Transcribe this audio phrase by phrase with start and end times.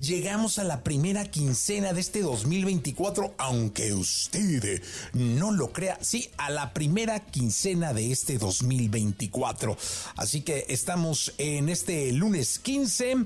[0.00, 4.82] Llegamos a la primera quincena de este 2024, aunque usted
[5.14, 5.98] no lo crea.
[6.02, 9.74] Sí, a la primera quincena de este 2024.
[10.16, 13.24] Así que estamos en este lunes 15,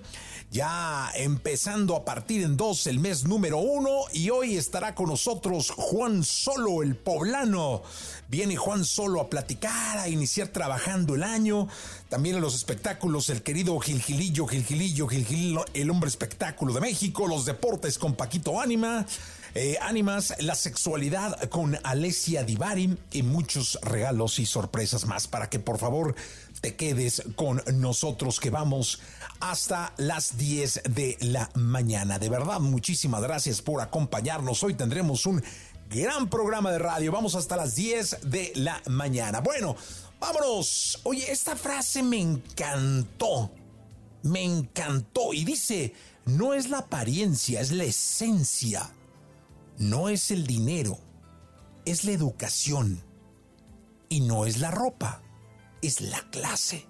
[0.50, 4.00] ya empezando a partir en dos el mes número uno.
[4.12, 7.82] Y hoy estará con nosotros Juan Solo, el poblano.
[8.28, 11.68] Viene Juan Solo a platicar, a iniciar trabajando el año.
[12.08, 17.28] También en los espectáculos, el querido Gilgilillo, Gilgilillo, Gilgilillo, el hombre espectáculo de México.
[17.28, 19.06] Los deportes con Paquito Ánima.
[19.54, 25.58] Eh, ánimas, la sexualidad con Alessia Divari y muchos regalos y sorpresas más para que
[25.58, 26.14] por favor
[26.60, 29.00] te quedes con nosotros que vamos
[29.40, 32.18] hasta las 10 de la mañana.
[32.18, 34.62] De verdad, muchísimas gracias por acompañarnos.
[34.62, 35.42] Hoy tendremos un
[35.88, 37.10] gran programa de radio.
[37.10, 39.40] Vamos hasta las 10 de la mañana.
[39.40, 39.76] Bueno,
[40.20, 41.00] vámonos.
[41.04, 43.50] Oye, esta frase me encantó.
[44.22, 45.32] Me encantó.
[45.32, 45.94] Y dice,
[46.26, 48.90] no es la apariencia, es la esencia.
[49.78, 50.98] No es el dinero,
[51.86, 53.02] es la educación.
[54.10, 55.22] Y no es la ropa,
[55.80, 56.86] es la clase.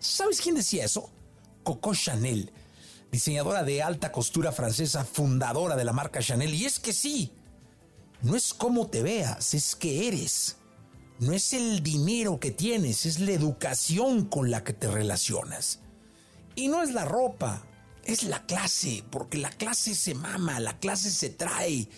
[0.00, 1.11] ¿Sabes quién decía eso?
[1.62, 2.52] Coco Chanel,
[3.10, 6.54] diseñadora de alta costura francesa, fundadora de la marca Chanel.
[6.54, 7.32] Y es que sí,
[8.22, 10.56] no es cómo te veas, es que eres.
[11.18, 15.80] No es el dinero que tienes, es la educación con la que te relacionas.
[16.54, 17.64] Y no es la ropa,
[18.04, 21.88] es la clase, porque la clase se mama, la clase se trae,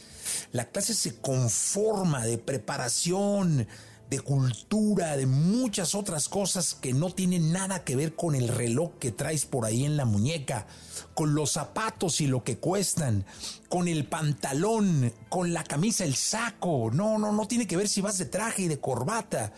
[0.52, 3.66] la clase se conforma de preparación,
[4.10, 8.92] de cultura, de muchas otras cosas que no tienen nada que ver con el reloj
[8.98, 10.66] que traes por ahí en la muñeca,
[11.15, 13.25] con los zapatos y lo que cuestan,
[13.69, 16.91] con el pantalón, con la camisa, el saco.
[16.93, 19.53] No, no, no tiene que ver si vas de traje y de corbata.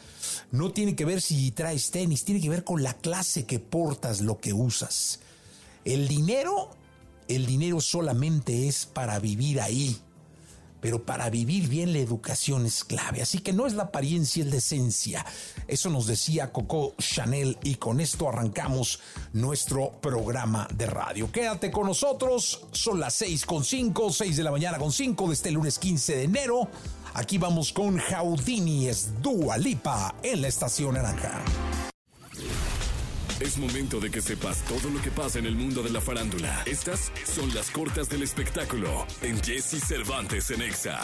[0.53, 4.21] No tiene que ver si traes tenis, tiene que ver con la clase que portas,
[4.21, 5.21] lo que usas.
[5.85, 6.71] El dinero,
[7.29, 10.01] el dinero solamente es para vivir ahí
[10.81, 13.23] pero para vivir bien la educación es clave.
[13.23, 15.27] Así que no es la apariencia, es la esencia.
[15.67, 19.01] Eso nos decía Coco Chanel y con esto arrancamos
[19.33, 21.31] nuestro programa de radio.
[21.31, 25.35] Quédate con nosotros, son las 6 con 5, 6 de la mañana con 5 de
[25.35, 26.69] este lunes 15 de enero.
[27.15, 29.57] Aquí vamos con Jaudini es Dua
[30.23, 31.43] en la estación naranja.
[33.39, 36.63] Es momento de que sepas todo lo que pasa en el mundo de la farándula.
[36.65, 40.99] Estas son las cortas del espectáculo en Jesse Cervantes en Exa.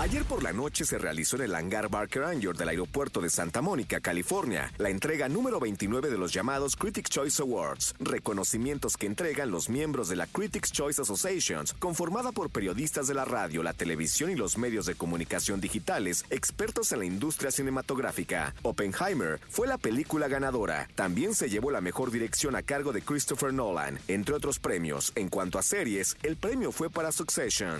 [0.00, 3.60] Ayer por la noche se realizó en el hangar Barker Anger del aeropuerto de Santa
[3.60, 9.50] Mónica, California, la entrega número 29 de los llamados Critics Choice Awards, reconocimientos que entregan
[9.50, 14.30] los miembros de la Critics Choice Associations, conformada por periodistas de la radio, la televisión
[14.30, 18.54] y los medios de comunicación digitales, expertos en la industria cinematográfica.
[18.62, 20.88] Oppenheimer fue la película ganadora.
[20.94, 25.12] También se llevó la mejor dirección a cargo de Christopher Nolan, entre otros premios.
[25.14, 27.76] En cuanto a series, el premio fue para Succession.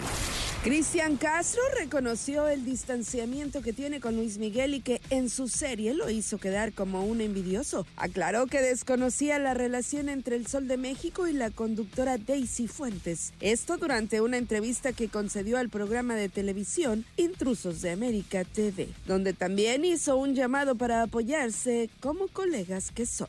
[0.62, 5.94] Cristian Castro reconoció el distanciamiento que tiene con Luis Miguel y que en su serie
[5.94, 7.86] lo hizo quedar como un envidioso.
[7.96, 13.32] Aclaró que desconocía la relación entre el Sol de México y la conductora Daisy Fuentes.
[13.40, 19.32] Esto durante una entrevista que concedió al programa de televisión Intrusos de América TV, donde
[19.32, 23.28] también hizo un llamado para apoyarse como colegas que son.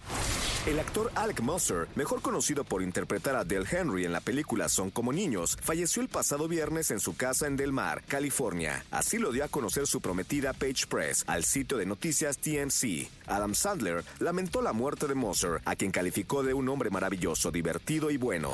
[0.67, 4.91] El actor Alec Musser, mejor conocido por interpretar a Del Henry en la película Son
[4.91, 8.85] como niños, falleció el pasado viernes en su casa en Del Mar, California.
[8.91, 13.09] Así lo dio a conocer su prometida Page Press al sitio de noticias TMC.
[13.25, 18.11] Adam Sandler lamentó la muerte de Musser, a quien calificó de un hombre maravilloso, divertido
[18.11, 18.51] y bueno.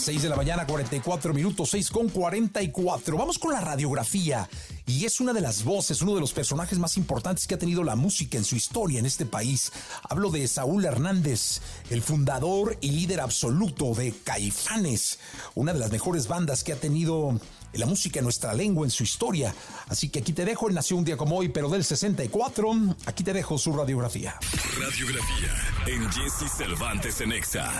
[0.00, 3.18] 6 de la mañana, 44 minutos, 6 con 44.
[3.18, 4.48] Vamos con la radiografía.
[4.86, 7.84] Y es una de las voces, uno de los personajes más importantes que ha tenido
[7.84, 9.72] la música en su historia en este país.
[10.08, 11.60] Hablo de Saúl Hernández,
[11.90, 15.18] el fundador y líder absoluto de Caifanes,
[15.54, 17.38] una de las mejores bandas que ha tenido
[17.74, 19.54] la música en nuestra lengua, en su historia.
[19.88, 22.96] Así que aquí te dejo, él nació un día como hoy, pero del 64.
[23.06, 24.38] Aquí te dejo su radiografía.
[24.78, 27.70] Radiografía en Jesse Cervantes en Exa.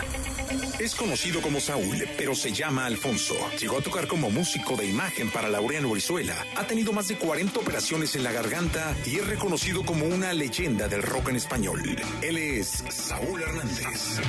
[0.78, 3.34] Es conocido como Saúl, pero se llama Alfonso.
[3.58, 6.34] Llegó a tocar como músico de imagen para Laureano Brizuela.
[6.56, 10.88] Ha tenido más de 40 operaciones en la garganta y es reconocido como una leyenda
[10.88, 11.82] del rock en español.
[12.22, 14.20] Él es Saúl Hernández.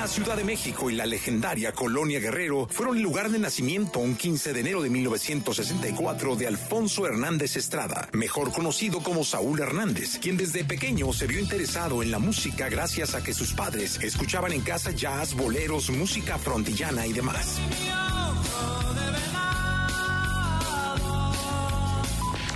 [0.00, 4.16] La Ciudad de México y la legendaria Colonia Guerrero fueron el lugar de nacimiento un
[4.16, 10.36] 15 de enero de 1964 de Alfonso Hernández Estrada, mejor conocido como Saúl Hernández, quien
[10.36, 14.62] desde pequeño se vio interesado en la música gracias a que sus padres escuchaban en
[14.62, 17.60] casa jazz, boleros, música frontillana y demás.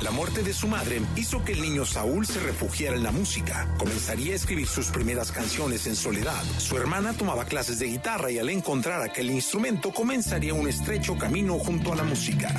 [0.03, 3.69] La muerte de su madre hizo que el niño Saúl se refugiara en la música.
[3.79, 6.43] Comenzaría a escribir sus primeras canciones en soledad.
[6.59, 11.59] Su hermana tomaba clases de guitarra y al encontrar aquel instrumento comenzaría un estrecho camino
[11.59, 12.55] junto a la música.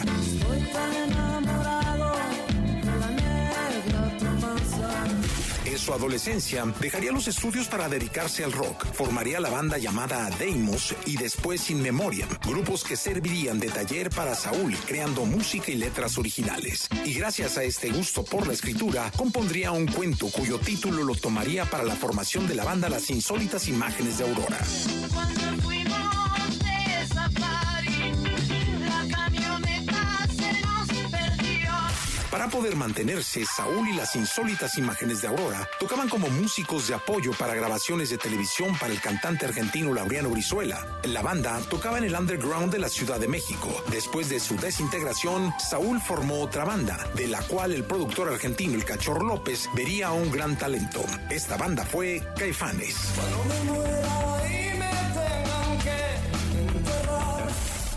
[4.99, 5.28] En
[5.89, 8.85] su adolescencia, dejaría los estudios para dedicarse al rock.
[8.93, 14.35] Formaría la banda llamada Deimos y después In Memoriam, grupos que servirían de taller para
[14.35, 16.87] Saúl, creando música y letras originales.
[17.05, 21.65] Y gracias a este gusto por la escritura, compondría un cuento cuyo título lo tomaría
[21.65, 24.59] para la formación de la banda Las Insólitas Imágenes de Aurora.
[32.39, 37.33] Para poder mantenerse, Saúl y las insólitas imágenes de Aurora tocaban como músicos de apoyo
[37.33, 40.87] para grabaciones de televisión para el cantante argentino Laureano Brizuela.
[41.03, 43.83] La banda tocaba en el underground de la Ciudad de México.
[43.91, 48.85] Después de su desintegración, Saúl formó otra banda, de la cual el productor argentino El
[48.85, 51.03] Cachorro López vería un gran talento.
[51.29, 52.95] Esta banda fue Caifanes.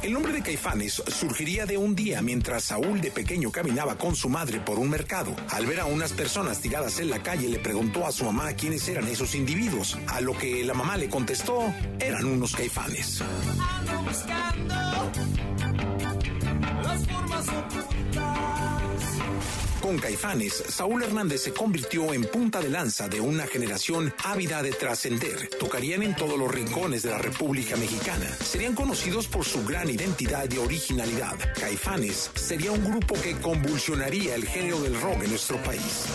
[0.02, 4.28] El nombre de Caifanes surgiría de un día mientras Saúl de pequeño caminaba con su
[4.28, 5.32] madre por un mercado.
[5.50, 8.88] Al ver a unas personas tiradas en la calle le preguntó a su mamá quiénes
[8.88, 13.22] eran esos individuos, a lo que la mamá le contestó, eran unos caifanes.
[19.82, 24.70] Con Caifanes, Saúl Hernández se convirtió en punta de lanza de una generación ávida de
[24.70, 25.50] trascender.
[25.58, 28.28] Tocarían en todos los rincones de la República Mexicana.
[28.44, 31.34] Serían conocidos por su gran identidad y originalidad.
[31.58, 36.06] Caifanes sería un grupo que convulsionaría el género del rock en nuestro país.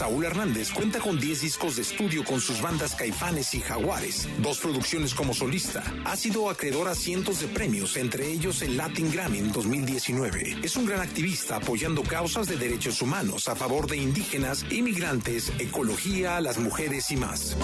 [0.00, 4.58] Saúl Hernández cuenta con 10 discos de estudio con sus bandas Caifanes y Jaguares, dos
[4.58, 5.82] producciones como solista.
[6.06, 10.56] Ha sido acreedor a cientos de premios, entre ellos el Latin Grammy en 2019.
[10.62, 16.40] Es un gran activista apoyando causas de derechos humanos a favor de indígenas, inmigrantes, ecología,
[16.40, 17.54] las mujeres y más.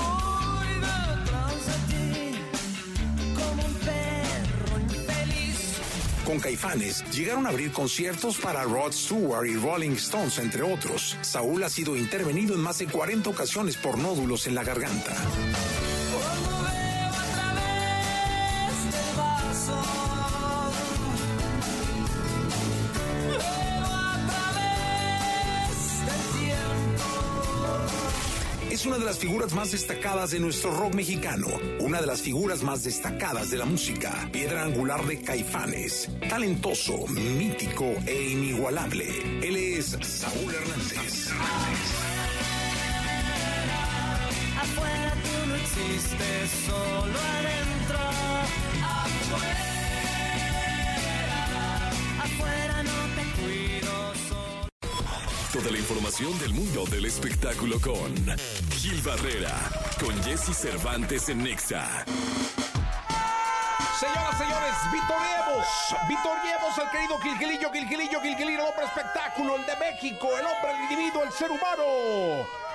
[6.27, 11.17] Con Caifanes llegaron a abrir conciertos para Rod Stewart y Rolling Stones, entre otros.
[11.21, 15.13] Saúl ha sido intervenido en más de 40 ocasiones por nódulos en la garganta.
[15.13, 15.31] A
[18.67, 20.16] través vaso.
[28.77, 31.47] Es una de las figuras más destacadas de nuestro rock mexicano,
[31.81, 37.95] una de las figuras más destacadas de la música, piedra angular de Caifanes, talentoso, mítico
[38.05, 39.07] e inigualable.
[39.43, 41.31] Él es Saúl Hernández.
[44.61, 47.67] Afuera tú no existes, solo adentro.
[55.57, 58.15] Toda la información del mundo del espectáculo con
[58.73, 59.55] Gil Barrera,
[59.99, 62.05] con Jesse Cervantes en Nexa.
[63.99, 65.67] Señoras, señores, vitoriemos,
[66.11, 70.93] vitoriemos al querido Quilquilillo, Quilquilillo, Quilquilillo, el hombre espectáculo, el de México, el hombre, el
[70.93, 72.66] individuo, el ser humano.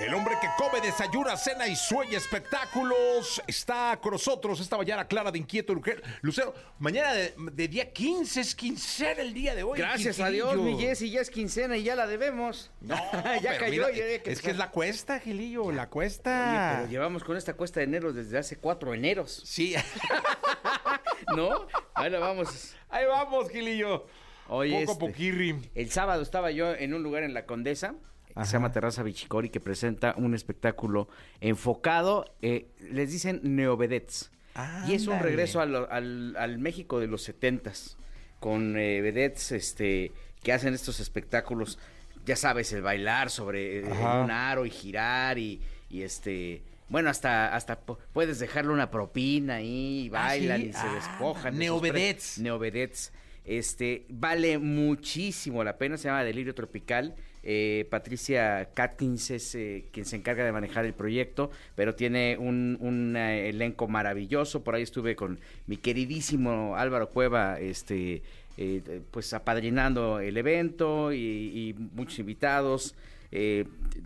[0.00, 5.30] El hombre que come, desayuna, cena y sueña espectáculos está con nosotros esta mañana clara
[5.30, 5.74] de inquieto
[6.22, 6.54] Lucero.
[6.78, 9.78] Mañana de, de día 15, es quincena el día de hoy.
[9.78, 10.78] Gracias a Dios, mi.
[10.78, 12.70] Jessy, ya es quincena y ya la debemos.
[12.80, 12.96] No,
[13.42, 13.88] ya cayó.
[13.88, 16.76] mira, ya es que es la cuesta, Gilillo, la Oye, cuesta.
[16.78, 19.42] pero llevamos con esta cuesta de enero desde hace cuatro eneros.
[19.44, 19.74] Sí.
[21.36, 21.66] ¿No?
[21.94, 22.74] Bueno, vamos.
[22.88, 24.06] Ahí vamos, Gilillo.
[24.48, 25.70] Oye, Poco este, poquirri.
[25.74, 27.96] El sábado estaba yo en un lugar en la Condesa
[28.36, 31.08] que se llama Terraza Bichicori que presenta un espectáculo
[31.40, 34.30] enfocado, eh, les dicen neovedets.
[34.86, 37.96] Y es un regreso al, al México de los setentas
[38.40, 41.78] con eh, vedettes este, que hacen estos espectáculos,
[42.26, 44.20] ya sabes, el bailar sobre eh, Ajá.
[44.22, 46.62] un aro y girar y, y este...
[46.88, 50.66] Bueno, hasta, hasta pu- puedes dejarle una propina ahí, y Ah, bailan sí.
[50.68, 51.56] y se Ah, despojan.
[51.56, 52.38] neovedets.
[52.40, 53.12] Neovedets.
[53.44, 57.14] Este, vale muchísimo la pena, se llama Delirio Tropical.
[57.42, 62.76] Eh, Patricia Catkins es eh, quien se encarga de manejar el proyecto, pero tiene un,
[62.80, 64.62] un, eh, elenco maravilloso.
[64.62, 68.22] Por ahí estuve con mi queridísimo Álvaro Cueva, este,
[69.10, 72.94] pues apadrinando el evento y, y muchos invitados.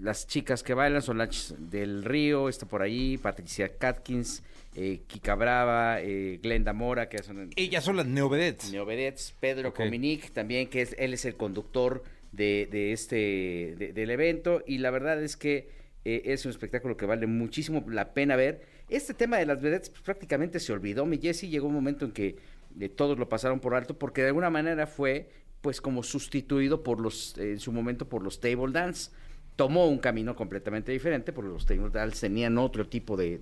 [0.01, 5.99] Las chicas que bailan son las del Río, está por ahí, Patricia Catkins, Kika Brava,
[6.43, 8.71] Glenda Mora, que son Ellas son las neovedets.
[8.71, 9.77] Neovedets, Pedro Ok.
[9.77, 12.05] Cominic también, que es, él es el conductor
[12.37, 15.69] de, de este de- del evento y la verdad es que
[16.05, 18.63] eh, es un espectáculo que vale muchísimo la pena ver.
[18.89, 22.13] Este tema de las vedettes pues, prácticamente se olvidó, mi Jesse, llegó un momento en
[22.13, 22.37] que
[22.81, 27.01] eh, todos lo pasaron por alto porque de alguna manera fue pues como sustituido por
[27.01, 29.11] los en su momento por los table dance.
[29.57, 33.39] Tomó un camino completamente diferente porque los table dance tenían otro tipo de-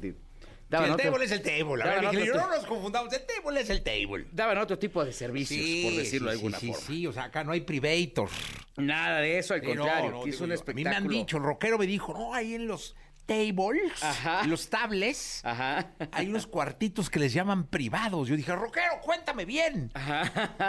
[0.79, 1.83] Sí, el otro- table es el table.
[1.83, 3.13] A ver, otro no nos confundamos.
[3.13, 4.27] El table es el table.
[4.33, 6.87] daban otro tipo de servicios, por decirlo de sí, alguna sí, forma.
[6.87, 8.29] Sí, o sea, acá no hay privator.
[8.77, 10.97] Nada de eso, al Sí, no, contrario, no, es un espectáculo.
[10.97, 14.47] A mí me han dicho, el rockero me dijo, no, ahí en los tables, Ajá.
[14.47, 15.93] los tables, Ajá.
[16.13, 18.29] hay unos cuartitos que les llaman privados.
[18.29, 19.91] Yo dije, rockero, cuéntame bien.
[19.95, 20.23] Ajá.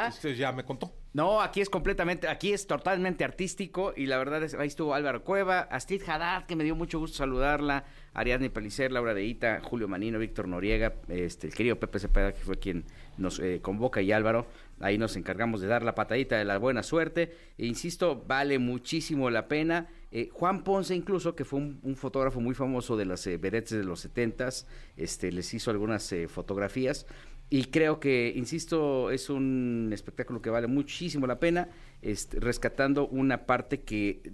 [0.05, 0.93] Entonces ya me contó.
[1.13, 5.24] No, aquí es completamente, aquí es totalmente artístico y la verdad es, ahí estuvo Álvaro
[5.24, 7.83] Cueva, Astrid Haddad, que me dio mucho gusto saludarla,
[8.15, 12.57] Ariadne Pelicer, Laura Deita, Julio Manino, Víctor Noriega, este, el querido Pepe Cepeda, que fue
[12.57, 12.86] quien
[13.17, 14.48] nos eh, convoca, y Álvaro,
[14.79, 19.29] ahí nos encargamos de dar la patadita de la buena suerte, e insisto, vale muchísimo
[19.29, 19.89] la pena.
[20.15, 24.00] Eh, Juan Ponce incluso, que fue un, fotógrafo muy famoso de las eh, de los
[24.00, 27.08] setentas, este, les hizo algunas eh, fotografías.
[27.50, 31.70] Y creo que, insisto, es un espectáculo que vale muchísimo la pena,
[32.03, 34.34] este, rescatando una parte que,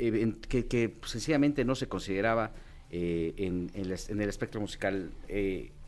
[0.00, 2.52] eh, que, que, sencillamente no se consideraba
[2.90, 5.10] en, el, en el espectro musical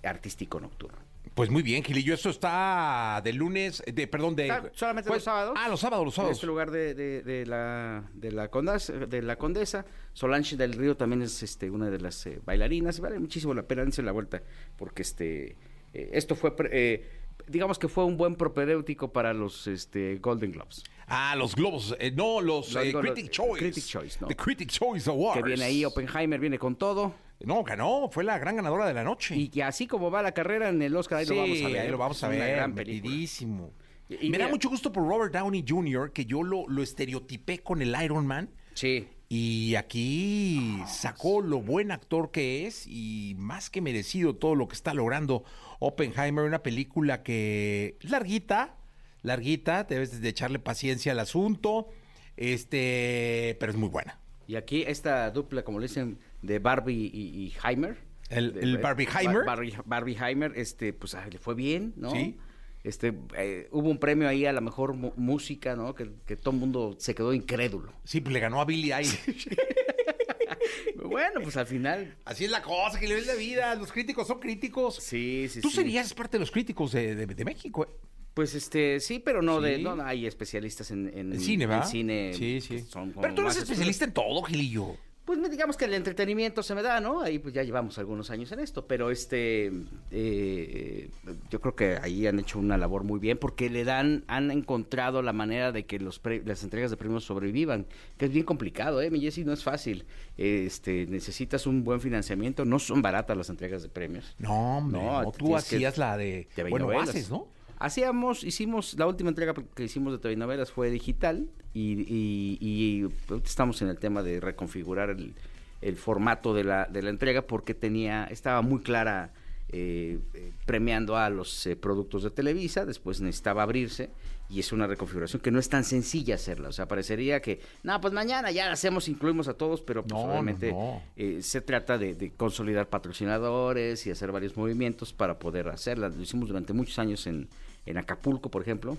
[0.03, 1.06] artístico nocturno.
[1.35, 2.15] Pues muy bien, Gilillo.
[2.15, 4.49] Eso está de lunes, de, perdón, de...
[4.73, 5.55] Solamente pues- los sábados.
[5.59, 6.37] Ah, los sábados, los En sábados.
[6.39, 10.97] este lugar de, de- de la, de, la condesa, de la Condesa, Solange del Río
[10.97, 13.01] también es este, una de las eh, bailarinas.
[13.01, 14.43] Vale muchísimo la pena, dense la vuelta,
[14.79, 15.57] porque este
[15.93, 17.11] eh, esto fue, pre- eh,
[17.49, 20.85] digamos que fue un buen propedéutico para los este, Golden Globes.
[21.07, 23.59] Ah, los globos, eh, no, los Lo eh, Critic los- Choice.
[23.59, 24.27] Critic Choice, no.
[24.29, 25.43] The Critic Choice Awards.
[25.43, 27.15] Que viene ahí, Oppenheimer viene con todo.
[27.45, 29.37] No, ganó, fue la gran ganadora de la noche.
[29.37, 31.69] Y que así como va la carrera en el Oscar, ahí sí, lo vamos a
[31.69, 31.79] ver.
[31.81, 33.11] ahí lo vamos a ver, gran película.
[33.11, 33.73] metidísimo.
[34.09, 37.59] Y- y Me da mucho gusto por Robert Downey Jr., que yo lo, lo estereotipé
[37.59, 38.49] con el Iron Man.
[38.75, 39.09] Sí.
[39.29, 44.75] Y aquí sacó lo buen actor que es y más que merecido todo lo que
[44.77, 45.43] está logrando
[45.81, 48.77] Oppenheimer, una película que es larguita,
[49.23, 51.89] larguita, debes de echarle paciencia al asunto,
[52.37, 54.19] este, pero es muy buena.
[54.47, 57.99] Y aquí esta dupla, como le dicen, de Barbie y, y Heimer.
[58.29, 59.37] El- De- el de- Barbieheimer.
[59.39, 62.11] Bar- Barbie, Barbieheimer, este, pues le fue bien, ¿no?
[62.11, 62.37] Sí.
[62.83, 65.95] Este, eh, hubo un premio ahí a la mejor música, ¿no?
[65.95, 67.93] Que, que todo el mundo se quedó incrédulo.
[68.05, 69.49] Sí, pues le ganó a Billy Eilish.
[71.05, 74.27] bueno, pues al final, Así es la cosa, que le ves la vida, los críticos
[74.27, 74.97] son críticos.
[74.97, 75.77] sí, sí, Tú sí.
[75.77, 77.85] serías parte de los críticos de, de- de México.
[77.85, 77.89] ¿eh?
[78.35, 81.85] Pues este, sí, pero no de, no, hay especialistas en, en, En cine, en ¿va?
[81.87, 82.81] cine Sí, sí.
[82.81, 84.97] son Pero tú eres especialista en todo, Gilillo.
[85.27, 87.21] Pues digamos que el entretenimiento se me da, ¿no?
[87.21, 89.73] Ahí pues ya llevamos algunos años en esto, pero este,
[90.13, 91.11] eh,
[91.51, 95.23] yo creo que ahí han hecho una labor muy bien porque le dan, han encontrado
[95.23, 99.03] la manera de que los pre- las entregas de premios sobrevivan, que es bien complicado,
[99.03, 99.11] ¿eh?
[99.11, 100.05] Mi Jessy, no es fácil.
[100.37, 104.35] Este, necesitas un buen financiamiento, no son baratas las entregas de premios.
[104.39, 106.49] No, hombre, No, no, tú que- hacías la de...
[106.55, 107.49] TV bueno, haces, ¿no?
[107.79, 113.09] Hacíamos, hicimos, la última entrega que hicimos de TV novelas fue digital y, y- y
[113.45, 115.35] estamos en el tema de reconfigurar el,
[115.83, 119.31] el formato de la, de la entrega porque tenía, estaba muy clara
[119.69, 124.11] eh, eh, premiando a los eh, productos de Televisa, después necesitaba abrirse
[124.49, 128.01] y es una reconfiguración que no es tan sencilla hacerla, o sea, parecería que, no,
[128.01, 131.03] pues mañana ya la hacemos, incluimos a todos, pero pues, no, obviamente no.
[131.17, 136.09] eh, se trata de, de consolidar patrocinadores y hacer varios movimientos para poder hacerla.
[136.09, 137.49] Lo hicimos durante muchos años en,
[137.87, 138.99] en Acapulco, por ejemplo.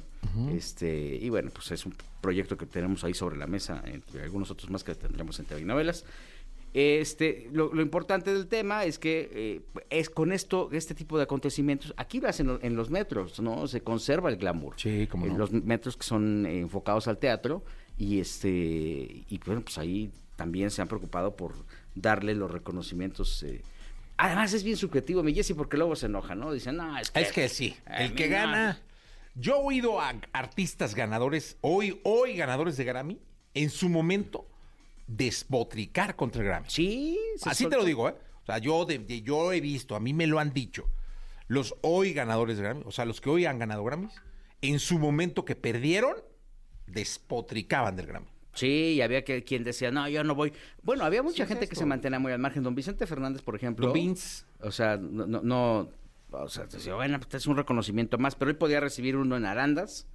[0.51, 4.49] este Y bueno, pues es un proyecto que tenemos ahí sobre la mesa, entre algunos
[4.49, 6.05] otros más que tendremos en TV Novelas.
[6.73, 11.23] Este, lo, lo importante del tema es que eh, es con esto, este tipo de
[11.23, 13.67] acontecimientos, aquí lo hacen en los metros, ¿no?
[13.67, 14.75] Se conserva el glamour.
[14.77, 15.37] Sí, cómo En no.
[15.39, 17.63] Los metros que son eh, enfocados al teatro
[17.97, 21.53] y este y bueno, pues ahí también se han preocupado por
[21.95, 23.41] darle los reconocimientos.
[23.43, 23.61] eh.
[24.17, 26.51] Además es bien subjetivo, mi Jessy, porque luego se enoja, ¿no?
[26.51, 27.21] Dicen, no, es que...
[27.21, 28.31] Es que sí, a el que no".
[28.35, 28.81] gana.
[29.35, 33.19] Yo he oído a artistas ganadores, hoy, hoy ganadores de Grammy,
[33.53, 34.47] en su momento,
[35.05, 36.69] despotricar contra el Grammy.
[36.69, 38.15] Sí, Así te lo digo, ¿eh?
[38.41, 40.89] O sea, yo, de- de- yo he visto, a mí me lo han dicho,
[41.47, 44.13] los hoy ganadores de Grammy, o sea, los que hoy han ganado Grammys,
[44.61, 46.15] en su momento que perdieron,
[46.87, 48.27] despotricaban del Grammy.
[48.57, 50.51] Sí, y había que, quien decía, no, yo no voy.
[50.83, 52.63] Bueno, había mucha Sí, es gente que se mantenía muy al margen.
[52.63, 53.85] Don Vicente Fernández, por ejemplo.
[53.87, 54.45] Don Vince.
[54.61, 55.89] O sea, no, no, no-
[56.31, 59.45] o sea, decía, bueno, pues, es un reconocimiento más, pero él podía recibir uno en
[59.45, 60.07] Arandas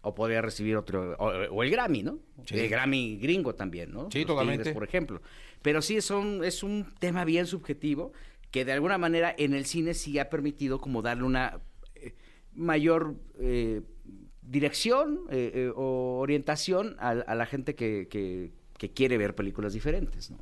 [0.00, 2.20] o podía recibir otro, o, o el Grammy, ¿no?
[2.46, 2.58] Sí.
[2.58, 4.08] El Grammy gringo también, ¿no?
[4.10, 4.62] Sí, Los totalmente.
[4.62, 5.20] Tigres, por ejemplo.
[5.60, 8.12] Pero sí es un, es un tema bien subjetivo
[8.50, 11.60] que de alguna manera en el cine sí ha permitido como darle una
[11.96, 12.14] eh,
[12.54, 13.82] mayor eh,
[14.50, 19.72] dirección eh, eh, o orientación a, a la gente que, que- que quiere ver películas
[19.72, 20.38] diferentes, ¿no?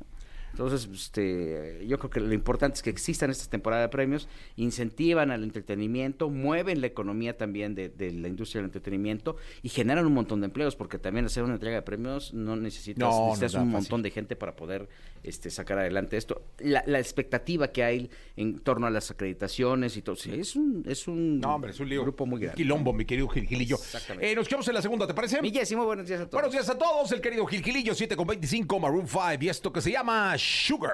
[0.51, 5.29] Entonces, este, yo creo que lo importante es que existan estas temporadas de premios, incentivan
[5.29, 10.13] al entretenimiento, mueven la economía también de, de la industria del entretenimiento y generan un
[10.13, 13.59] montón de empleos, porque también hacer una entrega de premios no necesitas, No, un fácil.
[13.65, 14.87] montón de gente para poder
[15.27, 16.41] este, sacar adelante esto.
[16.59, 20.83] La, la expectativa que hay en torno a las acreditaciones y todo, sí, es un,
[20.87, 22.01] es un, No, hombre, es un lío.
[22.03, 22.57] grupo muy Un grande.
[22.57, 23.75] Quilombo, mi querido Gil Gilillo.
[23.75, 24.31] Exactamente.
[24.31, 25.41] Eh, nos quedamos en la segunda, ¿te parece?
[25.41, 26.33] Mi Jessy, muy buenos días a todos.
[26.33, 29.71] Buenos días a todos, el querido Gil Gilillo, 7 con 25, Maroon 5, y esto
[29.73, 30.93] que se llama Sugar.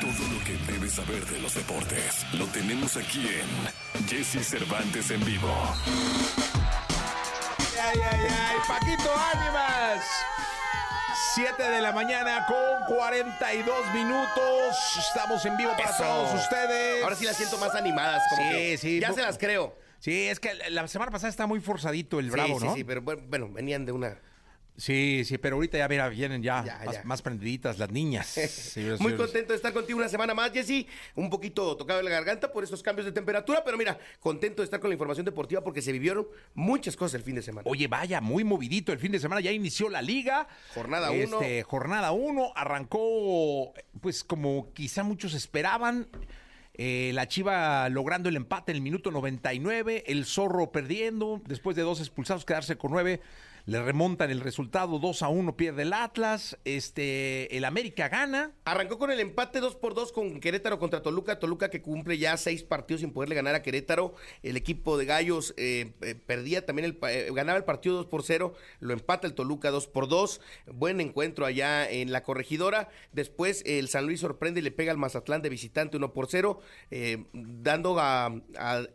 [0.00, 5.24] Todo lo que debes saber de los deportes lo tenemos aquí en Jesse Cervantes en
[5.24, 5.48] vivo.
[7.84, 10.04] Ay, ay, ay, Paquito Ánimas.
[11.34, 14.76] 7 de la mañana con 42 minutos.
[14.98, 16.02] Estamos en vivo para Eso.
[16.02, 17.02] todos ustedes.
[17.02, 18.22] Ahora sí las siento más animadas.
[18.30, 19.00] Como Sí, que sí.
[19.00, 19.78] Ya No- se las creo.
[19.98, 22.72] Sí, es que la semana pasada está muy forzadito el Bravo, sí, ¿no?
[22.72, 24.18] sí, sí, pero bueno, bueno, venían de una.
[24.74, 27.04] Sí, sí, pero ahorita ya mira, vienen ya, Ya, más, ya.
[27.04, 28.26] más prendiditas las niñas.
[28.48, 29.26] señoras Muy señores.
[29.26, 30.86] contento de estar contigo una semana más, Jessy.
[31.14, 34.64] Un poquito tocado en la garganta por estos cambios de temperatura, pero mira, contento de
[34.64, 37.68] estar con la información deportiva porque se vivieron muchas cosas el fin de semana.
[37.70, 40.48] Oye, vaya, muy movidito el fin de semana, ya inició la liga.
[40.74, 41.40] Jornada uno.
[41.42, 46.08] Este, jornada 1, arrancó, pues como quizá muchos esperaban.
[46.74, 51.82] eh, la Chiva logrando el empate en el minuto 99, el Zorro perdiendo, después de
[51.82, 53.20] dos expulsados, quedarse con nueve,
[53.66, 58.98] le remontan el resultado, 2 a 1 pierde el Atlas, este, el América gana, Arrancó
[58.98, 61.38] con el empate 2 por 2 con Querétaro contra Toluca.
[61.38, 64.14] Toluca que cumple ya seis partidos sin poderle ganar a Querétaro.
[64.42, 68.22] El equipo de Gallos eh, eh, perdía también, el, eh, ganaba el partido 2 por
[68.22, 68.54] 0.
[68.80, 70.40] Lo empata el Toluca 2 por 2.
[70.72, 72.88] Buen encuentro allá en la corregidora.
[73.12, 76.60] Después el San Luis sorprende y le pega al Mazatlán de visitante 1 por 0.
[76.90, 78.32] eh, dando a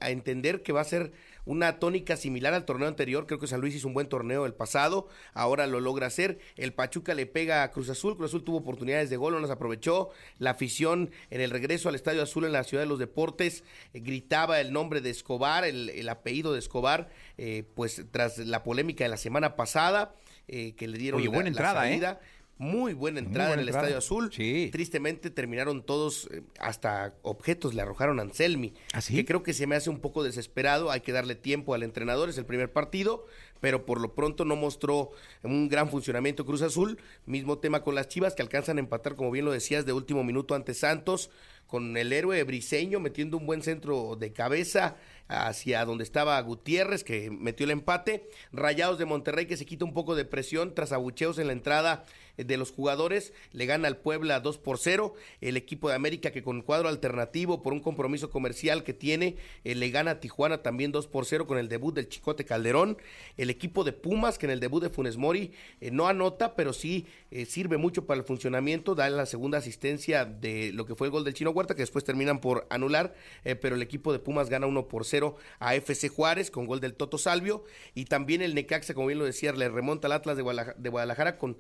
[0.02, 1.12] entender que va a ser
[1.48, 3.26] una tónica similar al torneo anterior.
[3.26, 6.40] Creo que San Luis hizo un buen torneo el pasado, ahora lo logra hacer.
[6.58, 9.50] El Pachuca le pega a Cruz Azul, Cruz Azul tuvo oportunidades de gol, no las
[9.50, 10.10] aprovechó.
[10.38, 14.02] La afición en el regreso al Estadio Azul en la Ciudad de los Deportes eh,
[14.02, 19.06] gritaba el nombre de Escobar, el, el apellido de Escobar, eh, pues tras la polémica
[19.06, 20.14] de la semana pasada
[20.50, 21.92] eh, que le dieron Oye, buena la entrada, ¿eh?
[21.92, 22.22] salida.
[22.60, 23.88] Muy buena entrada buena en el entrada.
[23.88, 24.34] Estadio Azul.
[24.34, 24.70] Sí.
[24.72, 28.74] Tristemente terminaron todos, eh, hasta objetos le arrojaron a Anselmi.
[28.94, 29.16] ¿Ah, sí?
[29.16, 30.90] Que creo que se me hace un poco desesperado.
[30.90, 33.26] Hay que darle tiempo al entrenador, es el primer partido,
[33.60, 35.12] pero por lo pronto no mostró
[35.44, 37.00] un gran funcionamiento Cruz Azul.
[37.26, 40.24] Mismo tema con las Chivas que alcanzan a empatar, como bien lo decías, de último
[40.24, 41.30] minuto ante Santos,
[41.68, 44.96] con el héroe briseño metiendo un buen centro de cabeza
[45.28, 48.30] hacia donde estaba Gutiérrez, que metió el empate.
[48.52, 52.06] Rayados de Monterrey que se quita un poco de presión tras abucheos en la entrada
[52.44, 55.14] de los jugadores, le gana al Puebla 2 por 0.
[55.42, 59.76] El equipo de América que con cuadro alternativo por un compromiso comercial que tiene, eh,
[59.76, 62.98] le gana a Tijuana también 2 por 0 con el debut del Chicote Calderón.
[63.38, 66.74] El equipo de Pumas que en el debut de Funes Mori eh, no anota, pero
[66.74, 71.08] sí eh, sirve mucho para el funcionamiento, da la segunda asistencia de lo que fue
[71.08, 73.16] el gol del Chino Huerta que después terminan por anular,
[73.62, 76.94] pero el equipo de Pumas gana 1 por 0 a FC Juárez con gol del
[76.94, 80.44] Toto Salvio y también el Necaxa, como bien lo decía, le remonta al Atlas de
[80.44, 81.58] Guadalajara, de Guadalajara con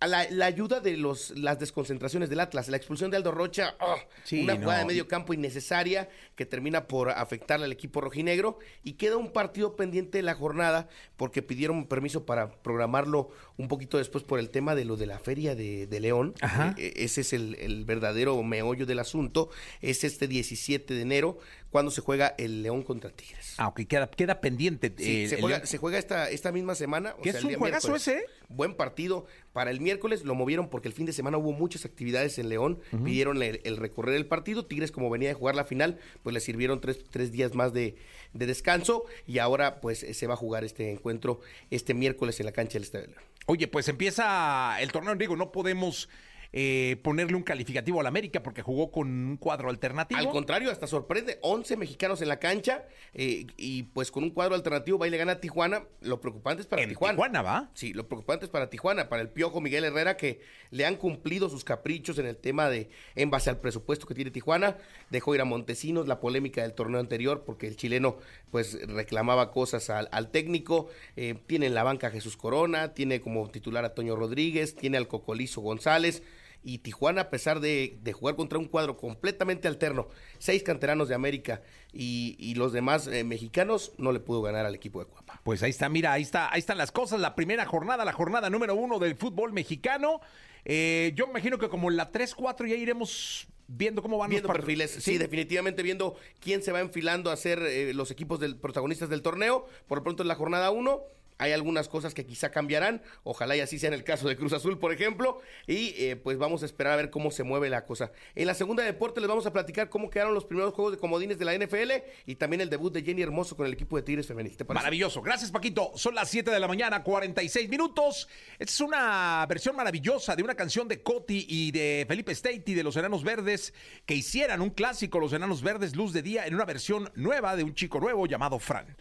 [0.00, 3.96] la, la ayuda de los las desconcentraciones del Atlas, la expulsión de Aldo Rocha, ¡ah!
[4.24, 4.60] Sí, una no.
[4.62, 9.32] jugada de medio campo innecesaria que termina por afectarle al equipo rojinegro y queda un
[9.32, 14.50] partido pendiente de la jornada porque pidieron permiso para programarlo un poquito después por el
[14.50, 16.34] tema de lo de la feria de, de León.
[16.40, 16.74] Ajá.
[16.78, 19.50] Eh, ese es el, el verdadero meollo del asunto.
[19.80, 21.38] Es este 17 de enero
[21.70, 23.54] cuando se juega el León contra Tigres.
[23.58, 24.92] Ah, ok, queda, queda pendiente.
[24.96, 27.14] Sí, eh, se, juega, se juega esta, esta misma semana.
[27.18, 28.08] o ¿Qué sea, es el un día juegazo miércoles.
[28.08, 28.26] ese?
[28.48, 29.26] Buen partido.
[29.52, 32.80] Para el miércoles lo movieron porque el fin de semana hubo muchas actividades en León.
[33.04, 34.66] Pidieron el, el recorrer el partido.
[34.66, 37.96] Tigres, como venía de jugar la final, pues le sirvieron tres, tres días más de,
[38.32, 39.04] de descanso.
[39.26, 42.74] Y ahora, pues, eh, se va a jugar este encuentro este miércoles en la cancha
[42.74, 43.22] del Estadio de León.
[43.46, 46.08] Oye, pues empieza el torneo, digo, no podemos
[46.52, 50.18] eh, ponerle un calificativo al América porque jugó con un cuadro alternativo.
[50.18, 51.38] Al contrario, hasta sorprende.
[51.42, 52.84] 11 mexicanos en la cancha
[53.14, 55.84] eh, y pues con un cuadro alternativo va y le gana a Tijuana.
[56.00, 57.14] Lo preocupante es para En Tijuana.
[57.14, 57.70] Tijuana, ¿va?
[57.74, 61.48] Sí, lo preocupante es para Tijuana, para el Piojo Miguel Herrera, que le han cumplido
[61.48, 64.76] sus caprichos en el tema de, en base al presupuesto que tiene Tijuana.
[65.10, 68.18] Dejó ir a Montesinos, la polémica del torneo anterior, porque el chileno
[68.50, 70.88] pues reclamaba cosas al, al técnico.
[71.16, 74.96] Eh, tiene en la banca a Jesús Corona, tiene como titular a Toño Rodríguez, tiene
[74.96, 76.22] al Cocolizo González.
[76.62, 81.14] Y Tijuana, a pesar de, de jugar contra un cuadro completamente alterno, seis canteranos de
[81.14, 85.40] América y, y los demás eh, mexicanos, no le pudo ganar al equipo de Cuapa.
[85.42, 87.20] Pues ahí está, mira, ahí está, ahí están las cosas.
[87.20, 90.20] La primera jornada, la jornada número uno del fútbol mexicano.
[90.64, 94.56] Eh, yo me imagino que como la 3-4 ya iremos viendo cómo van viendo los
[94.56, 95.16] perfiles, sí.
[95.16, 99.66] definitivamente viendo quién se va enfilando a ser eh, los equipos del protagonistas del torneo.
[99.86, 101.02] Por lo pronto en la jornada 1
[101.40, 104.52] hay algunas cosas que quizá cambiarán, ojalá y así sea en el caso de Cruz
[104.52, 107.86] Azul, por ejemplo, y eh, pues vamos a esperar a ver cómo se mueve la
[107.86, 108.12] cosa.
[108.34, 110.98] En la segunda de deporte les vamos a platicar cómo quedaron los primeros juegos de
[110.98, 111.92] comodines de la NFL
[112.26, 114.56] y también el debut de Jenny Hermoso con el equipo de Tigres Femenil.
[114.68, 115.22] Maravilloso.
[115.22, 115.92] Gracias, Paquito.
[115.94, 118.28] Son las 7 de la mañana, 46 minutos.
[118.58, 122.32] Esta es una versión maravillosa de una canción de Coti y de Felipe
[122.66, 123.74] y de Los Enanos Verdes
[124.06, 127.64] que hicieran un clásico, Los Enanos Verdes Luz de Día, en una versión nueva de
[127.64, 128.96] un chico nuevo llamado Fran.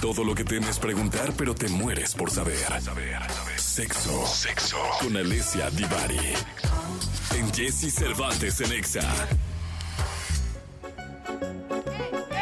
[0.00, 2.58] Todo lo que temes preguntar, pero te mueres por saber.
[3.56, 4.26] Sexo.
[4.26, 4.78] Sexo.
[5.00, 6.34] Con Alessia Divari.
[7.36, 9.02] En Jesse Cervantes en Exa.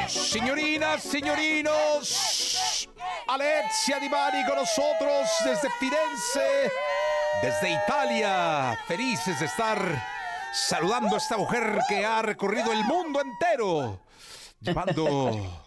[0.09, 2.89] Señorinas, señorinos,
[3.27, 6.71] Alexia Divari con nosotros desde Firenze,
[7.43, 8.79] desde Italia.
[8.87, 9.79] Felices de estar
[10.53, 13.99] saludando a esta mujer que ha recorrido el mundo entero,
[14.61, 15.66] llevando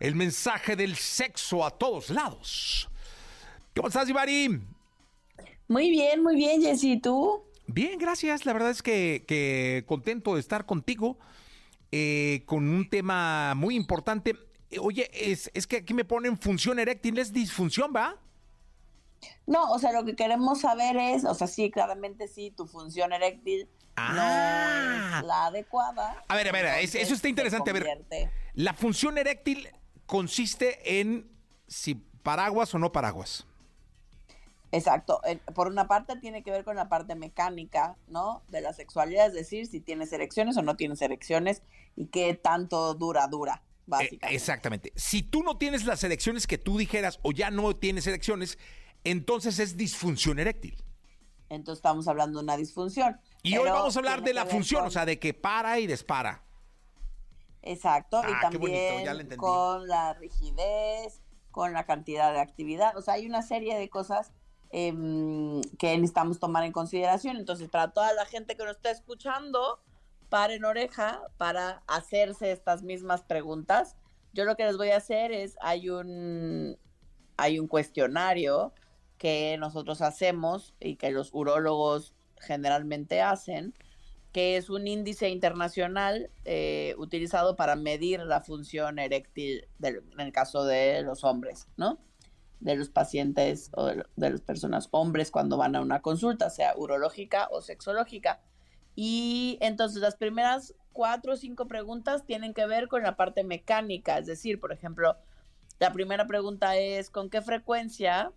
[0.00, 2.88] el mensaje del sexo a todos lados.
[3.76, 4.60] ¿Cómo estás, Divari?
[5.68, 6.92] Muy bien, muy bien, Jessy.
[6.92, 7.44] ¿y ¿Tú?
[7.66, 8.44] Bien, gracias.
[8.46, 11.18] La verdad es que, que contento de estar contigo
[11.92, 14.34] eh, con un tema muy importante.
[14.70, 18.16] Eh, Oye, es, es que aquí me ponen función eréctil, es disfunción, ¿va?
[19.46, 23.12] No, o sea, lo que queremos saber es, o sea, sí, claramente sí, tu función
[23.12, 25.10] eréctil Ah.
[25.12, 26.24] no es la adecuada.
[26.26, 27.70] A ver, a ver, es- eso está interesante.
[27.70, 27.86] A ver,
[28.54, 29.68] la función eréctil
[30.10, 31.30] consiste en
[31.68, 31.94] si
[32.24, 33.46] paraguas o no paraguas.
[34.72, 35.20] Exacto.
[35.24, 38.42] Eh, Por una parte tiene que ver con la parte mecánica, ¿no?
[38.48, 41.62] De la sexualidad, es decir, si tienes erecciones o no tienes erecciones
[41.94, 44.34] y qué tanto dura, dura, Eh, básicamente.
[44.34, 44.92] exactamente.
[44.96, 48.58] Si tú no tienes las erecciones que tú dijeras o ya no tienes erecciones,
[49.04, 50.76] entonces es disfunción eréctil.
[51.48, 53.20] Entonces estamos hablando de una disfunción.
[53.44, 55.86] Y hoy vamos a hablar de la función, con- o sea, de que para y
[55.86, 56.42] dispara.
[57.62, 61.20] Exacto, Ah, y bonito, también con la rigidez,
[61.50, 64.32] con la cantidad de actividad, o sea, hay una serie de cosas
[64.70, 67.36] em, que necesitamos tomar en consideración.
[67.36, 69.80] Entonces, para toda la gente que nos está escuchando,
[70.28, 73.96] paren oreja para hacerse estas mismas preguntas.
[74.32, 76.78] Yo lo que les voy a hacer es, hay un,
[77.36, 78.72] hay un cuestionario
[79.18, 83.74] que nosotros hacemos y que los urólogos generalmente hacen,
[84.32, 90.32] que es un índice internacional eh, utilizado para medir la función eréctil del- en el
[90.32, 91.98] caso de los hombres, ¿no?
[92.60, 96.74] De los pacientes o de, de las personas hombres cuando van a una consulta, sea
[96.76, 98.40] urológica o sexológica.
[98.94, 104.18] Y entonces las primeras cuatro o cinco preguntas tienen que ver con la parte mecánica,
[104.18, 105.16] es decir, por ejemplo,
[105.78, 108.32] la primera pregunta es ¿con qué frecuencia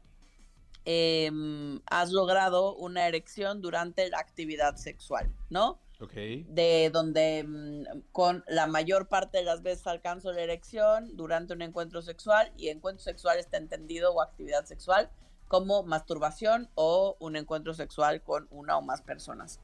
[0.85, 5.79] em, has logrado una erección durante la actividad sexual, ¿no?
[5.99, 6.13] Ok.
[6.13, 11.61] de donde mm, con la mayor parte de las veces alcanzo la erección durante un
[11.61, 15.09] encuentro sexual y encuentro sexual está entendido o actividad sexual
[15.47, 19.61] como masturbación o un encuentro sexual con una o más personas.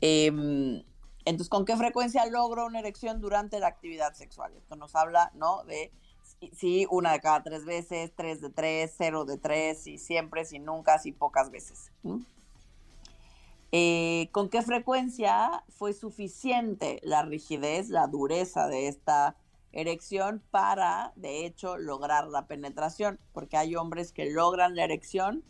[0.00, 0.84] Em,
[1.24, 4.54] entonces, ¿con qué frecuencia logro una erección durante la actividad sexual?
[4.56, 5.64] Esto nos habla, ¿no?
[5.64, 5.92] De
[6.52, 10.58] si una de cada tres veces, tres de tres, cero de tres, si siempre, si
[10.58, 11.90] nunca, si pocas veces.
[13.70, 19.36] Eh, ¿Con qué frecuencia fue suficiente la rigidez, la dureza de esta
[19.72, 23.18] erección para, de hecho, lograr la penetración?
[23.32, 25.44] Porque hay hombres que logran la erección,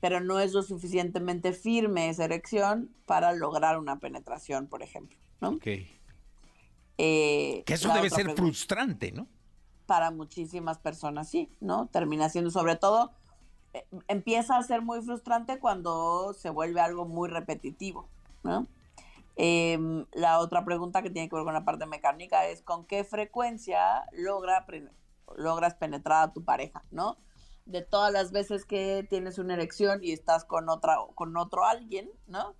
[0.00, 5.18] pero no es lo suficientemente firme esa erección para lograr una penetración, por ejemplo.
[5.40, 5.50] ¿no?
[5.50, 5.66] Ok.
[7.00, 9.28] Eh, Que eso debe ser pregunta- frustrante, ¿no?
[9.88, 11.86] Para muchísimas personas, sí, ¿no?
[11.86, 13.10] Termina siendo, sobre todo,
[13.72, 18.06] eh, empieza a ser muy frustrante cuando se vuelve algo muy repetitivo,
[18.42, 18.66] ¿no?
[19.36, 23.02] Em, la otra pregunta que tiene que ver con la parte mecánica es con qué
[23.02, 24.66] frecuencia logra
[25.36, 27.16] logras penetrar a tu pareja, ¿no?
[27.64, 32.10] De todas las veces que tienes una erección y estás con otra con otro alguien,
[32.26, 32.54] ¿no?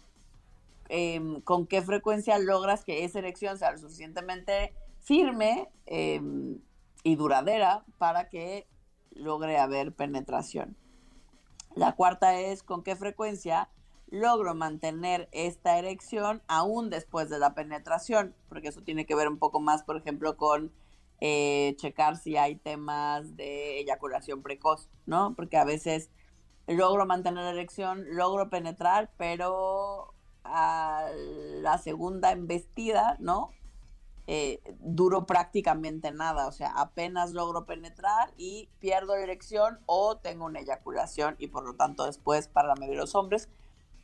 [0.88, 6.58] Em, con qué frecuencia logras que esa erección sea lo suficientemente firme em,
[7.02, 8.68] y duradera para que
[9.11, 10.76] logre haber penetración.
[11.74, 13.68] La cuarta es con qué frecuencia
[14.11, 19.38] logro mantener esta erección aún después de la penetración, porque eso tiene que ver un
[19.38, 20.72] poco más, por ejemplo, con
[21.20, 25.34] eh, checar si hay temas de eyaculación precoz, ¿no?
[25.34, 26.11] Porque a veces
[26.66, 31.06] logro mantener la erección, logro penetrar, pero a
[31.61, 33.50] la segunda embestida, ¿no?
[34.30, 34.60] Eh,
[35.26, 41.36] prácticamente nada, o sea, apenas logro penetrar y pierdo la erección o tengo una eyaculación
[41.38, 43.48] y por lo tanto después para la mayoría de los hombres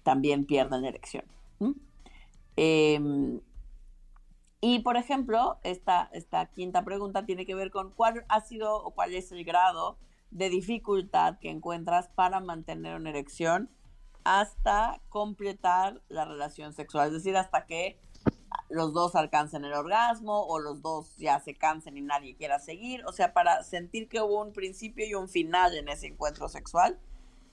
[0.02, 1.26] también pierden la erección.
[2.56, 3.42] Em,
[4.62, 8.92] y por ejemplo, esta, esta quinta pregunta tiene que ver con cuál ha sido o
[8.92, 9.98] cuál es el grado
[10.30, 13.68] de dificultad que encuentras para mantener una erección
[14.24, 17.98] hasta completar la relación sexual, es decir, hasta que
[18.68, 23.04] los dos alcancen el orgasmo o los dos ya se cansen y nadie quiera seguir,
[23.06, 26.98] o sea, para sentir que hubo un principio y un final en ese encuentro sexual,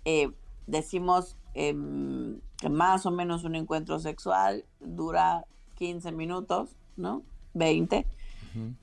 [0.05, 0.31] eh,
[0.67, 7.23] decimos em, que más o menos un encuentro sexual dura 15 minutos, ¿no?
[7.53, 8.05] 20.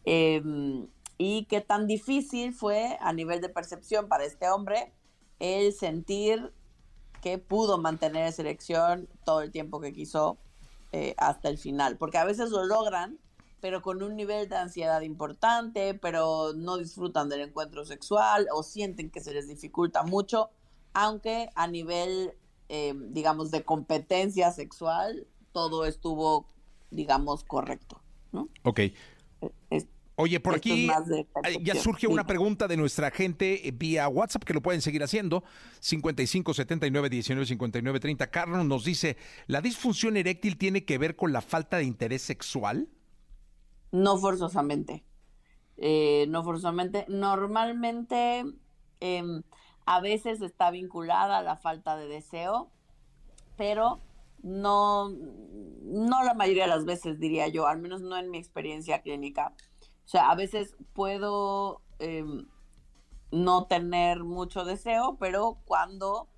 [0.04, 0.86] Em,
[1.18, 4.92] y qué tan difícil fue a nivel de percepción para este hombre
[5.38, 6.52] el sentir
[7.22, 10.38] que pudo mantener esa erección todo el tiempo que quiso
[10.92, 13.18] eh, hasta el final, porque a veces lo logran,
[13.60, 19.10] pero con un nivel de ansiedad importante, pero no disfrutan del encuentro sexual o sienten
[19.10, 20.50] que se les dificulta mucho,
[20.94, 22.34] aunque a nivel,
[22.68, 26.46] eh, digamos, de competencia sexual, todo estuvo,
[26.90, 28.00] digamos, correcto.
[28.32, 28.48] ¿no?
[28.62, 28.80] Ok.
[29.70, 29.86] Es-
[30.20, 30.88] Oye, por esto aquí
[31.62, 35.44] ya surge una pregunta de nuestra gente vía WhatsApp que lo pueden seguir haciendo.
[35.78, 38.26] 55 79 19 59 30.
[38.28, 42.88] Carlos nos dice: ¿la disfunción eréctil tiene que ver con la falta de interés sexual?
[43.92, 45.04] No forzosamente.
[45.76, 47.04] Eh, no forzosamente.
[47.06, 48.44] Normalmente,
[48.98, 49.44] em,
[49.86, 52.72] a veces está vinculada a la falta de deseo,
[53.56, 54.00] pero
[54.42, 59.00] no, no la mayoría de las veces, diría yo, al menos no en mi experiencia
[59.00, 59.54] clínica.
[60.08, 62.46] O sea, a veces puedo em,
[63.30, 66.30] no tener mucho deseo, pero cuando,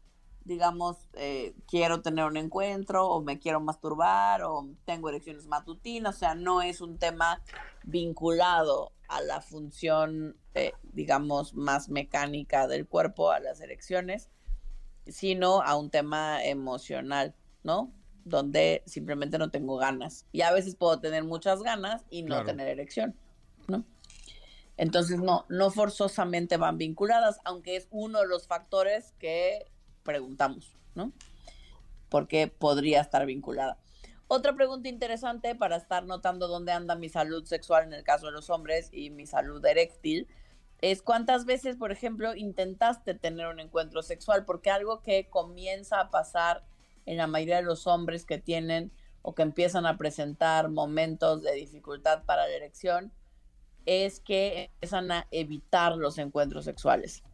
[0.44, 6.18] digamos, eh, quiero tener un encuentro o me quiero masturbar o tengo erecciones matutinas, o
[6.18, 7.40] sea, no es un tema
[7.84, 14.30] vinculado a la función, eh, digamos, más mecánica del cuerpo, a las erecciones,
[15.06, 17.92] sino a un tema emocional, ¿no?
[18.24, 20.26] Donde simplemente no tengo ganas.
[20.32, 22.46] Y a veces puedo tener muchas ganas y no Claro.
[22.46, 23.14] tener erección.
[24.80, 29.70] Entonces, no, no forzosamente van vinculadas, aunque es uno de los factores que
[30.02, 31.12] preguntamos, ¿no?
[32.08, 33.78] Porque podría estar vinculada.
[34.26, 38.32] Otra pregunta interesante para estar notando dónde anda mi salud sexual en el caso de
[38.32, 40.28] los hombres y mi salud eréctil
[40.78, 46.10] es cuántas veces, por ejemplo, intentaste tener un encuentro sexual, porque algo que comienza a
[46.10, 46.64] pasar
[47.04, 51.52] en la mayoría de los hombres que tienen o que empiezan a presentar momentos de
[51.52, 53.12] dificultad para la erección
[53.90, 57.24] es que empiezan a evitar los encuentros sexuales.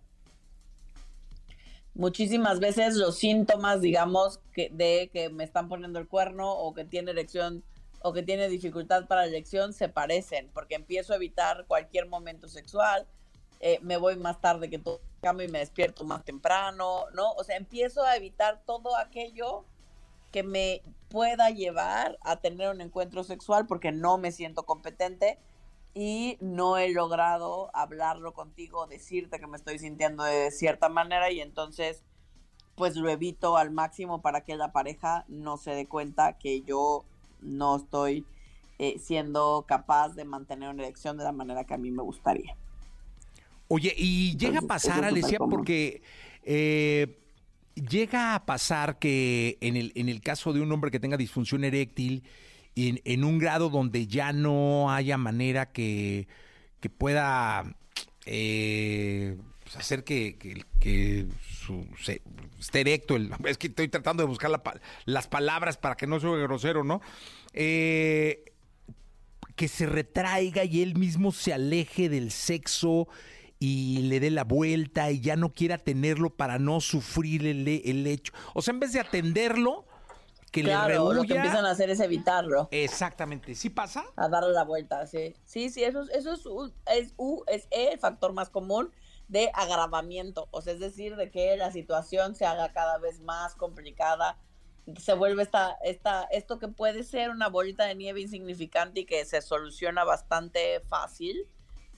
[1.95, 6.87] Muchísimas veces los síntomas, digamos, que de que me están poniendo el cuerno o que
[6.87, 7.63] tiene erección
[8.01, 12.49] o que tiene dificultad para la erección se parecen, porque empiezo a evitar cualquier momento
[12.49, 13.07] sexual,
[13.61, 17.33] eh, me voy más tarde que todo cambio y me despierto más temprano, ¿no?
[17.33, 19.65] O sea, empiezo a evitar todo aquello
[20.33, 25.39] que me pueda llevar a tener un encuentro sexual porque no me siento competente
[25.99, 31.41] y no he logrado hablarlo contigo, decirte que me estoy sintiendo de cierta manera y
[31.41, 32.03] entonces
[32.75, 37.07] pues lo evito al máximo para que la pareja no se dé cuenta que yo
[37.41, 38.27] no estoy
[38.79, 42.55] eh, siendo capaz de mantener una erección de la manera que a mí me gustaría.
[43.69, 45.49] Oye, y llega a pasar, supercomún.
[45.49, 46.03] porque
[46.43, 47.19] eh,
[47.75, 51.65] llega a pasar que en el, en el caso de un hombre que tenga disfunción
[51.65, 52.23] eréctil,
[52.77, 56.29] en, en un grado donde ya no haya manera que,
[56.81, 57.75] que pueda
[58.27, 61.27] eh, pues, hacer que, que-
[61.67, 61.85] su,
[62.61, 64.63] esté erecto, es que estoy tratando de buscar la
[65.05, 67.01] las palabras para que no sea grosero, ¿no?
[67.53, 68.45] Eh,
[69.57, 73.09] que se retraiga y él mismo se aleje del sexo
[73.59, 78.07] y le dé la vuelta y ya no quiera tenerlo para no sufrir el, el
[78.07, 78.33] hecho.
[78.55, 79.86] O sea, en vez de atenderlo,
[80.57, 81.15] que le Claro, rehuya.
[81.21, 82.69] lo que empiezan a hacer es evitarlo.
[82.71, 83.55] Exactamente.
[83.55, 84.05] ¿Sí pasa?
[84.17, 85.35] A darle la vuelta, sí.
[85.45, 88.91] Sí, sí, eso, es- eso es, un- es, U, es E, el factor más común
[89.29, 90.49] de agravamiento.
[90.51, 94.39] O sea, es decir, de que la situación se haga cada vez más complicada.
[94.99, 99.25] Se vuelve esta, esta, esto que puede ser una bolita de nieve insignificante y que
[99.25, 101.49] se soluciona bastante fácil,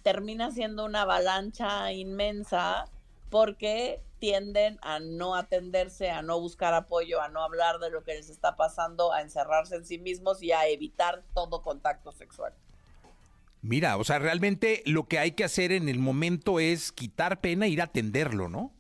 [0.03, 2.87] termina siendo una avalancha inmensa
[3.29, 8.15] porque tienden a no atenderse, a no buscar apoyo, a no hablar de lo que
[8.15, 12.55] les está pasando, a encerrarse en sí mismos y a evitar todo contacto sexual.
[13.61, 17.67] Mira, o sea, realmente lo que hay que hacer en el momento es quitar pena
[17.67, 18.73] e ir a atenderlo, ¿no?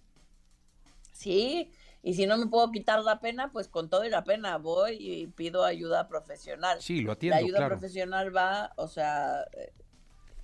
[1.13, 1.73] Sí,
[2.03, 4.97] y si no me puedo quitar la pena, pues con todo y la pena voy
[5.01, 6.81] y pido ayuda profesional.
[6.81, 7.75] Sí, lo atiendo, La ayuda claro.
[7.75, 9.73] profesional va, o sea, eh,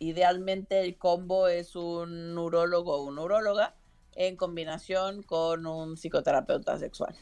[0.00, 3.76] idealmente el combo es un neurólogo o una neuróloga
[4.16, 7.14] en combinación con un psicoterapeuta sexual.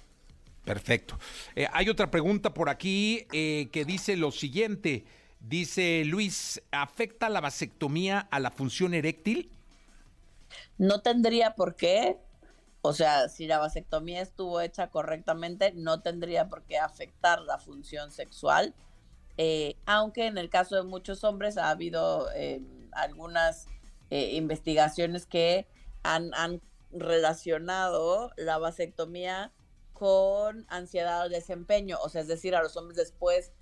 [0.65, 1.19] Perfecto.
[1.57, 5.05] Eh, hay otra pregunta por aquí eh, que dice lo siguiente.
[5.41, 9.51] Dice Luis, ¿afecta la vasectomía a la función eréctil?
[10.79, 12.17] No tendría por qué,
[12.81, 18.13] o sea, si la vasectomía estuvo hecha correctamente, no tendría por qué afectar la función
[18.13, 18.73] sexual,
[19.37, 22.29] eh, aunque en el caso de muchos hombres ha habido
[22.93, 23.67] algunas
[24.11, 25.67] investigaciones que
[26.03, 26.61] han, han
[26.93, 29.53] relacionado la vasectomía
[29.93, 33.53] con ansiedad al desempeño, o sea, es decir, a los hombres después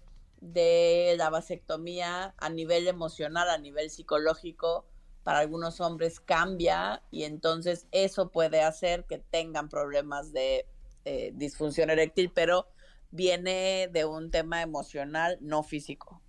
[0.40, 4.86] de la vasectomía a nivel emocional, a nivel psicológico,
[5.22, 10.66] para algunos hombres cambia y entonces eso puede hacer que tengan problemas de
[11.04, 12.68] eh, disfunción eréctil, pero
[13.10, 16.22] viene de un tema emocional, no físico.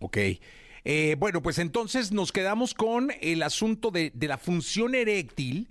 [0.00, 0.18] Ok.
[0.86, 5.70] Eh, bueno, pues entonces nos quedamos con el asunto de, de la función eréctil,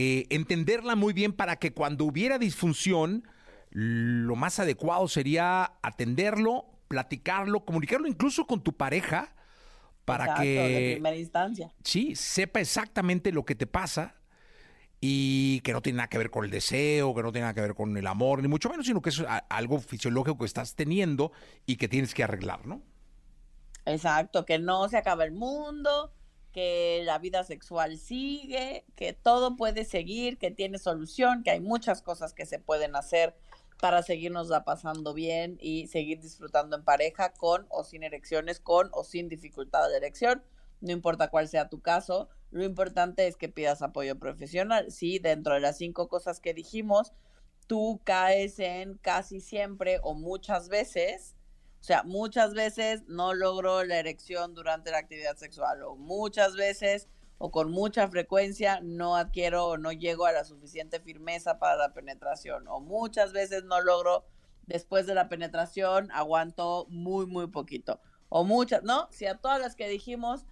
[0.00, 3.26] eh, entenderla muy bien para que cuando hubiera disfunción,
[3.70, 9.34] lo más adecuado sería atenderlo, platicarlo, comunicarlo incluso con tu pareja
[10.04, 11.74] para Exacto, de que primera instancia.
[11.82, 14.14] sí, sepa exactamente lo que te pasa
[15.00, 17.60] y que no tiene nada que ver con el deseo, que no tiene nada que
[17.62, 21.32] ver con el amor, ni mucho menos, sino que es algo fisiológico que estás teniendo
[21.66, 22.82] y que tienes que arreglar, ¿no?
[23.84, 26.12] Exacto, que no se acaba el mundo,
[26.58, 32.02] que la vida sexual sigue, que todo puede seguir, que tiene solución, que hay muchas
[32.02, 33.36] cosas que se pueden hacer
[33.80, 38.88] para seguirnos la pasando bien y seguir disfrutando en pareja con o sin erecciones, con
[38.90, 40.42] o sin dificultad de erección,
[40.80, 44.90] no importa cuál sea tu caso, lo importante es que pidas apoyo profesional.
[44.90, 47.12] Si dentro de las cinco cosas que dijimos,
[47.68, 51.36] tú caes en casi siempre o muchas veces
[51.80, 57.08] o sea, muchas veces no logro la erección durante la actividad sexual o muchas veces
[57.38, 61.94] o con mucha frecuencia no adquiero o no llego a la suficiente firmeza para la
[61.94, 64.24] penetración o muchas veces no logro
[64.66, 69.08] después de la penetración aguanto muy muy poquito o muchas, ¿no?
[69.10, 70.46] Si a todas las que dijimos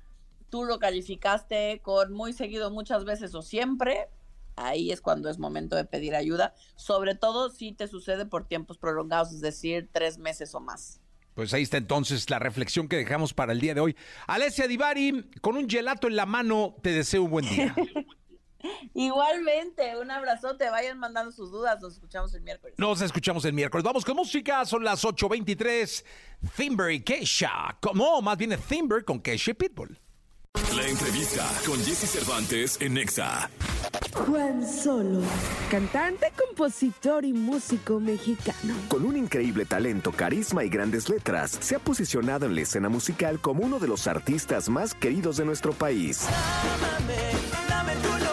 [0.49, 4.09] tú lo calificaste con muy seguido muchas veces o siempre,
[4.55, 8.79] ahí es cuando es momento de pedir ayuda, sobre todo si te sucede por tiempos
[8.79, 11.01] prolongados, es decir, tres meses o más.
[11.37, 13.94] Pues ahí está entonces la reflexión que dejamos para el día de hoy.
[14.27, 17.77] Alessia Divari, con un gelato en la mano, te deseo un buen día.
[18.94, 22.75] Igualmente, un abrazote, vayan mandando sus dudas, nos escuchamos el miércoles.
[22.79, 23.85] Nos escuchamos el miércoles.
[23.85, 26.05] Vamos con música, son las 8.23.
[26.57, 27.77] Thimber y Kesha.
[27.92, 30.01] No, más bien Thimber con Kesha y Pitbull.
[30.75, 33.51] La entrevista con Jesse Cervantes en Nexa.
[34.14, 35.21] Juan Solo,
[35.71, 38.75] cantante, compositor y músico mexicano.
[38.88, 43.38] Con un increíble talento, carisma y grandes letras, se ha posicionado en la escena musical
[43.40, 46.27] como uno de los artistas más queridos de nuestro país.
[46.27, 47.33] Ámame,
[47.69, 48.26] dame tu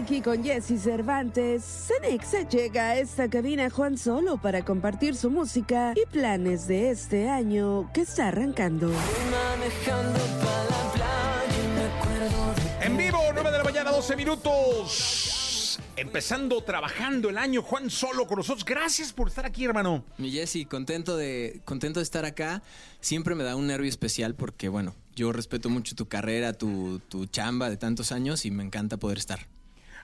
[0.00, 5.92] aquí con Jesse Cervantes, Cenexa llega a esta cabina Juan Solo para compartir su música
[5.94, 8.88] y planes de este año que está arrancando.
[8.88, 14.16] Manejando pa' la playa y me acuerdo de En vivo, 9 de la mañana, 12
[14.16, 15.78] minutos.
[15.96, 18.64] Empezando, trabajando el año, Juan Solo con nosotros.
[18.64, 20.02] Gracias por estar aquí, hermano.
[20.16, 22.62] Mi Jessy, contento de, contento de estar acá.
[23.00, 27.26] Siempre me da un nervio especial porque, bueno, yo respeto mucho tu carrera, tu, tu
[27.26, 29.49] chamba de tantos años y me encanta poder estar.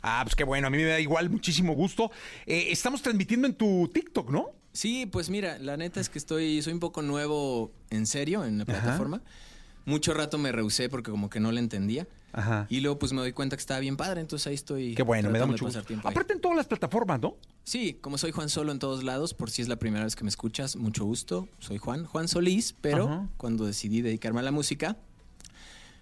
[0.08, 2.12] Ah, pues qué bueno, a mí me da igual, muchísimo gusto.
[2.46, 4.50] Eh, estamos transmitiendo en tu TikTok, ¿no?
[4.72, 8.58] Sí, pues mira, la neta es que estoy, soy un poco nuevo en serio en
[8.58, 9.20] la plataforma.
[9.84, 12.06] Mucho rato me rehusé porque como que no la entendía.
[12.32, 12.66] Ajá.
[12.68, 14.94] Y luego pues me doy cuenta que estaba bien padre, entonces ahí estoy.
[14.94, 16.06] Qué bueno, me da mucho pasar gusto.
[16.06, 17.36] Aparte en todas las plataformas, ¿no?
[17.64, 20.22] Sí, como soy Juan Solo en todos lados, por si es la primera vez que
[20.22, 21.48] me escuchas, mucho gusto.
[21.58, 23.28] Soy Juan, Juan Solís, pero Ajá.
[23.38, 24.98] cuando decidí dedicarme a la música,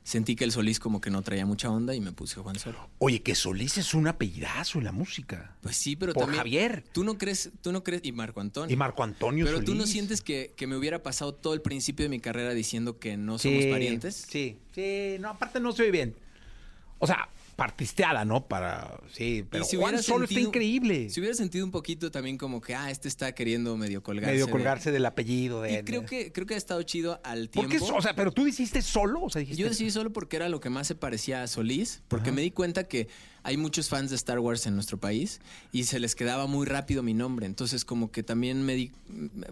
[0.05, 2.91] sentí que el Solís como que no traía mucha onda y me puse Juan Solo.
[2.99, 5.57] Oye, que Solís es un apellidazo en la música.
[5.63, 6.85] Pues sí, pero Por también Javier.
[6.93, 8.73] Tú no crees, tú no crees y Marco Antonio.
[8.73, 12.05] Y Marco Antonio Pero tú no sientes que, que me hubiera pasado todo el principio
[12.05, 14.27] de mi carrera diciendo que no somos Sí, parientes.
[14.29, 16.15] Sí, sí, no, aparte no se oye bien.
[16.99, 18.47] O sea, partisteada, ¿no?
[18.47, 21.09] Para, sí, pero si Juan Solo está increíble.
[21.11, 24.33] Si hubiera sentido un poquito también como que, ah, este está queriendo medio colgarse.
[24.33, 25.81] Medio de- colgarse del apellido de...
[25.81, 27.87] Y creo que, creo que ha estado chido al ¿Por tiempo.
[27.87, 27.93] qué?
[27.93, 29.61] O sea, pero tú hiciste solo, o sea, dijiste...
[29.63, 32.51] Yo decidí solo porque era lo que más se parecía a Solís, porque me di
[32.51, 33.09] cuenta que
[33.47, 35.41] hay muchos fans de Star Wars en nuestro país
[35.71, 37.45] y se les quedaba muy rápido mi nombre.
[37.47, 38.91] Entonces, como que también me di.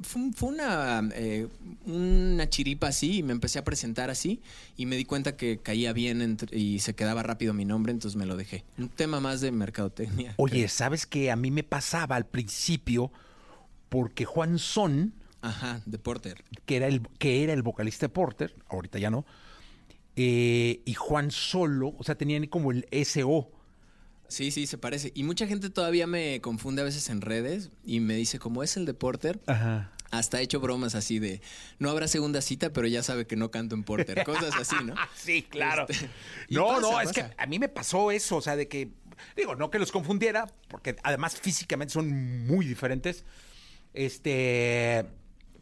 [0.02, 1.46] Fue, un- fue una, eh,
[1.84, 4.40] una chiripa así y me empecé a presentar así
[4.76, 8.16] y me di cuenta que caía bien entre- y se quedaba rápido mi nombre, entonces
[8.16, 8.64] me lo dejé.
[8.78, 10.34] Un tema más de mercadotecnia.
[10.38, 13.12] Oye, ¿sabes que A mí me pasaba al principio
[13.90, 15.12] porque Juan Son,
[15.42, 16.42] Ajá, de Porter.
[16.64, 19.26] que era el, que era el vocalista de Porter, ahorita ya no,
[20.16, 23.50] eh, y Juan Solo, o sea, tenían como el SO.
[24.32, 25.12] Sí, sí, se parece.
[25.14, 28.76] Y mucha gente todavía me confunde a veces en redes y me dice, como es
[28.76, 29.92] el de Porter, Ajá.
[30.10, 31.42] hasta he hecho bromas así de,
[31.78, 34.24] no habrá segunda cita, pero ya sabe que no canto en Porter.
[34.24, 34.94] Cosas así, ¿no?
[35.16, 35.86] Sí, claro.
[35.88, 36.08] Este,
[36.48, 38.88] no, pasa, no, es que a mí me pasó eso, o sea, de que,
[39.36, 43.24] digo, no que los confundiera, porque además físicamente son muy diferentes,
[43.92, 45.04] este,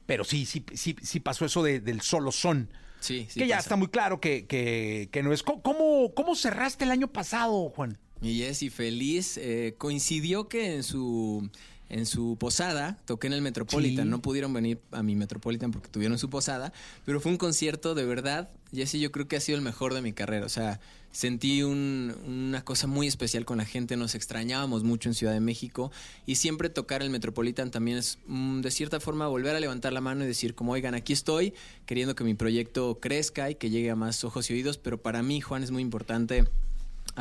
[0.06, 2.70] pero sí, sí, sí, sí pasó eso de- del solo son.
[3.00, 3.66] Sí, sí que ya pasa.
[3.66, 5.42] está muy claro que, que, que no es.
[5.42, 7.98] ¿Cómo- ¿Cómo, ¿Cómo cerraste el año pasado, Juan?
[8.20, 9.36] Mi Jessy feliz.
[9.38, 11.48] eh, coincidió que en su,
[11.88, 14.04] en su posada toqué en el Metropolitan.
[14.06, 14.10] Sí.
[14.10, 16.72] No pudieron venir a mi Metropolitan porque tuvieron su posada,
[17.04, 18.50] pero fue un concierto de verdad.
[18.74, 20.46] Jessy, yo creo que ha sido el mejor de mi carrera.
[20.46, 20.80] O sea,
[21.12, 23.96] sentí un- una cosa muy especial con la gente.
[23.96, 25.90] Nos extrañábamos mucho en Ciudad de México
[26.26, 30.00] y siempre tocar el Metropolitan también es mm, de cierta forma volver a levantar la
[30.00, 31.54] mano y decir como, oigan, aquí estoy
[31.86, 35.22] queriendo que mi proyecto crezca y que llegue a más ojos y oídos, pero para
[35.22, 36.44] mí, Juan, es muy importante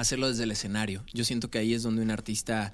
[0.02, 1.04] hacerlo desde el escenario.
[1.14, 2.74] Yo siento que ahí es donde un artista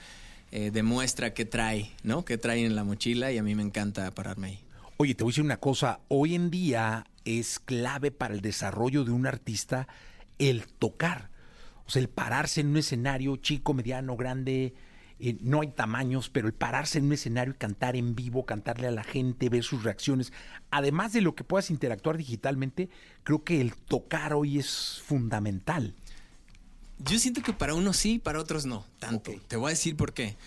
[0.51, 2.23] eh, demuestra qué trae, ¿no?
[2.23, 4.59] Qué trae en la mochila y a mí me encanta pararme ahí.
[4.97, 5.99] Oye, te voy a decir una cosa.
[6.07, 9.87] Hoy en día es clave para el desarrollo de un artista
[10.39, 11.29] el tocar.
[11.85, 14.73] O sea, el pararse en un escenario chico, mediano, grande.
[15.19, 18.87] eh, no hay tamaños, pero el pararse en un escenario y cantar en vivo, cantarle
[18.87, 20.33] a la gente, ver sus reacciones.
[20.71, 22.89] Además de lo que puedas interactuar digitalmente,
[23.23, 25.95] creo que el tocar hoy es fundamental.
[26.99, 29.31] Yo siento que para unos sí, para otros no, tanto.
[29.47, 30.37] Te voy a decir por qué.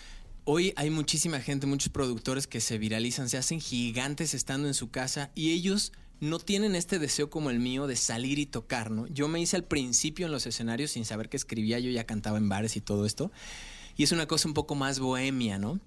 [0.45, 4.91] Hoy hay muchísima gente, muchos productores que se viralizan, se hacen gigantes estando en su
[4.91, 9.07] casa y ellos no tienen este deseo como el mío de salir y tocar, ¿no?
[9.09, 12.39] Yo me hice al principio en los escenarios sin saber que escribía, yo ya cantaba
[12.39, 13.31] en bares y todo esto.
[13.97, 15.81] Y es una cosa un poco más bohemia, ¿no?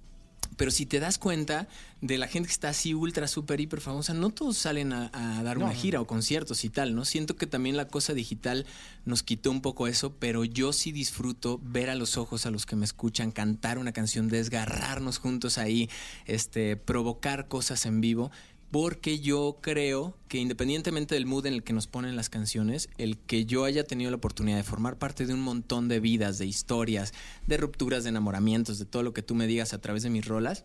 [0.58, 1.68] Pero si te das cuenta
[2.02, 5.42] de la gente que está así ultra, súper, hiper famosa, no todos salen a, a
[5.44, 5.80] dar No, una no.
[5.80, 7.06] gira o conciertos y tal, ¿no?
[7.06, 8.66] Siento que también la cosa digital
[9.06, 12.66] nos quitó un poco eso, pero yo sí disfruto ver a los ojos a los
[12.66, 15.90] que me escuchan, cantar una canción, desgarrarnos juntos ahí,
[16.26, 18.32] este, provocar cosas en vivo.
[18.72, 23.18] Porque yo creo que independientemente del mood en el que nos ponen las canciones, el
[23.18, 26.46] que yo haya tenido la oportunidad de formar parte de un montón de vidas, de
[26.46, 27.14] historias,
[27.48, 30.26] de rupturas, de enamoramientos, de todo lo que tú me digas a través de mis
[30.26, 30.64] rolas,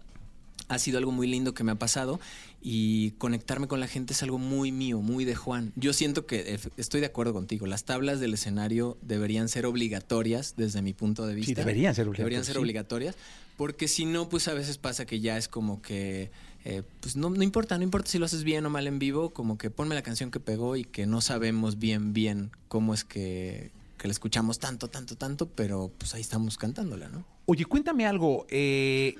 [0.69, 2.21] ha sido algo muy lindo que me ha pasado
[2.61, 5.73] y conectarme con la gente es algo muy mío, muy de Juan.
[5.77, 7.67] Yo siento que eh, estoy de acuerdo contigo.
[7.67, 11.51] Las tablas del escenario deberían ser obligatorias desde mi punto de vista.
[11.51, 12.61] Sí, deberían ser Deberían obligatorias, ser sí.
[12.61, 13.17] obligatorias
[13.57, 16.31] porque si no, pues a veces pasa que ya es como que,
[16.69, 19.31] eh, pues no, no importa, no importa si lo haces bien o mal en vivo,
[19.31, 23.05] como que ponme la canción que pegó y que no sabemos bien, bien cómo es
[23.05, 27.25] que, que la escuchamos tanto, tanto, tanto, pero pues ahí estamos cantándola, ¿no?
[27.47, 28.47] Oye, cuéntame algo.
[28.51, 29.15] eh,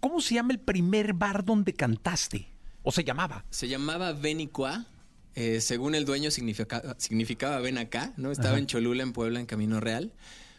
[0.00, 2.48] ¿Cómo se llama el primer bar donde cantaste?
[2.82, 3.44] ¿O se llamaba?
[3.50, 4.86] Se llamaba Benicua.
[5.34, 8.30] Eh, según el dueño significa- significaba ven acá, ¿no?
[8.32, 8.58] Estaba Ajá.
[8.58, 10.12] en Cholula, en Puebla, en Camino Real.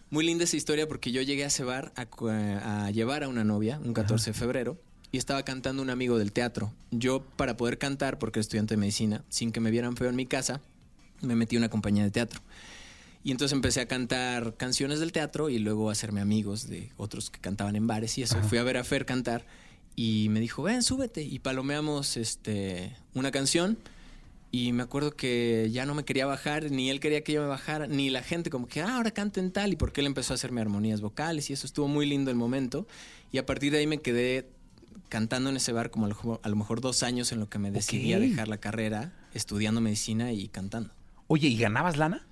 [0.10, 3.80] Muy linda esa historia porque yo llegué a ese bar a llevar a una novia
[3.84, 4.78] un 14 de febrero
[5.12, 6.72] y estaba cantando un amigo del teatro.
[6.92, 10.16] Yo, para poder cantar, porque era estudiante de medicina, sin que me vieran feo en
[10.16, 10.62] mi casa,
[11.22, 12.42] me metí a una compañía de teatro.
[13.24, 17.30] Y entonces empecé a cantar canciones del teatro y luego a hacerme amigos de otros
[17.30, 18.42] que cantaban en bares y eso.
[18.44, 19.46] Fui a ver a Fer cantar
[19.96, 21.24] y me dijo, ven, súbete.
[21.24, 23.78] Y palomeamos este, una canción.
[24.52, 27.48] Y me acuerdo que ya no me quería bajar, ni él quería que yo me
[27.48, 30.36] bajara, ni la gente como que, ah, ahora canten tal, y porque él empezó a
[30.36, 32.88] hacerme armonías vocales y eso estuvo muy lindo el momento.
[33.32, 34.48] Y a partir de ahí me quedé
[35.08, 38.14] cantando en ese bar como a lo, mejor dos años en lo que me decidí
[38.14, 40.94] a dejar la carrera, estudiando medicina y cantando.
[41.28, 42.28] Oye, ¿y ganabas lana?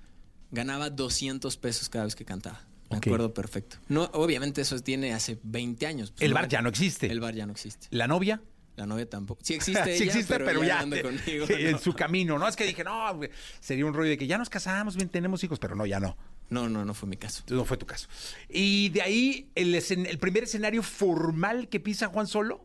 [0.50, 2.66] Ganaba 200 pesos cada vez que cantaba.
[2.90, 3.76] Me acuerdo perfecto.
[3.88, 6.10] No, obviamente eso tiene hace 20 años.
[6.10, 7.10] Pues El bar ya no existe.
[7.10, 7.86] El bar ya no existe.
[7.90, 8.40] ¿La novia?
[8.76, 9.40] La novia tampoco.
[9.44, 11.46] Sí existe sí ella, existe, pero, ya, conmigo.
[11.48, 11.78] en ¿no?
[11.78, 12.48] su camino, ¿no?
[12.48, 13.20] Es que dije, no,
[13.60, 16.16] sería un rollo de que ya nos casamos, bien, tenemos hijos, pero no, ya no.
[16.50, 17.42] No, no, no fue mi caso.
[17.50, 18.08] No fue tu caso.
[18.48, 22.64] Y de ahí, el, primer escenario formal que pisa Juan Solo.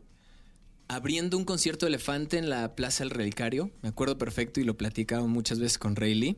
[0.88, 3.70] Abriendo un concierto de elefante en la Plaza del Relicario.
[3.82, 6.36] Me acuerdo perfecto y lo platicaba muchas veces con Rayleigh.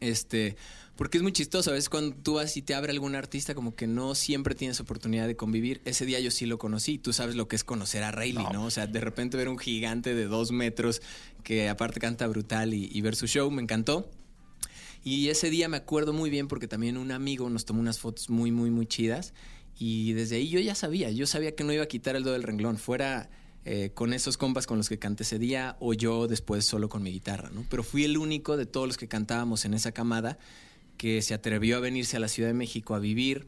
[0.00, 0.56] Este,
[0.96, 1.70] porque es muy chistoso.
[1.70, 4.80] A veces cuando tú vas y te abre algún artista, como que no siempre tienes
[4.80, 5.82] oportunidad de convivir.
[5.84, 6.98] Ese día yo sí lo conocí.
[6.98, 8.64] Tú sabes lo que es conocer a Rayleigh, ¿no?
[8.64, 11.02] O sea, de repente ver un gigante de dos metros
[11.42, 14.10] que aparte canta brutal y, y ver su show, me encantó.
[15.06, 18.28] Y ese día me acuerdo muy bien porque también un amigo nos tomó unas fotos
[18.28, 19.34] muy, muy, muy chidas.
[19.78, 22.32] Y desde ahí yo ya sabía, yo sabía que no iba a quitar el dedo
[22.32, 23.30] del renglón, fuera
[23.64, 27.04] eh, con esos compas con los que canté ese día o yo después solo con
[27.04, 27.64] mi guitarra, ¿no?
[27.70, 30.38] Pero fui el único de todos los que cantábamos en esa camada
[30.96, 33.46] que se atrevió a venirse a la Ciudad de México a vivir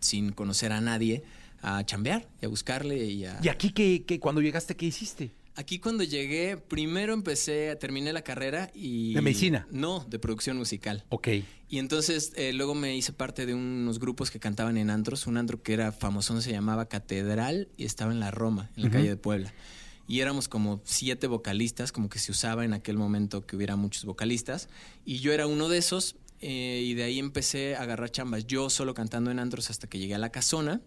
[0.00, 1.22] sin conocer a nadie,
[1.60, 3.38] a chambear y a buscarle y a...
[3.42, 5.32] ¿Y aquí que, cuando llegaste, qué hiciste?
[5.58, 9.14] Aquí cuando llegué, primero empecé, terminé la carrera y...
[9.14, 9.66] ¿De medicina?
[9.70, 11.04] No, de producción musical.
[11.08, 11.28] Ok.
[11.68, 15.26] Y entonces eh, luego me hice parte de unos grupos que cantaban en antros.
[15.26, 18.90] Un antro que era famoso se llamaba Catedral y estaba en la Roma, en la
[18.90, 19.52] calle de Puebla.
[20.06, 24.04] Y éramos como siete vocalistas, como que se usaba en aquel momento que hubiera muchos
[24.04, 24.68] vocalistas.
[25.04, 26.16] Y yo era uno de esos.
[26.40, 28.46] eh, y de ahí empecé a agarrar chambas.
[28.46, 30.80] Yo solo cantando en antros hasta que llegué a la casona.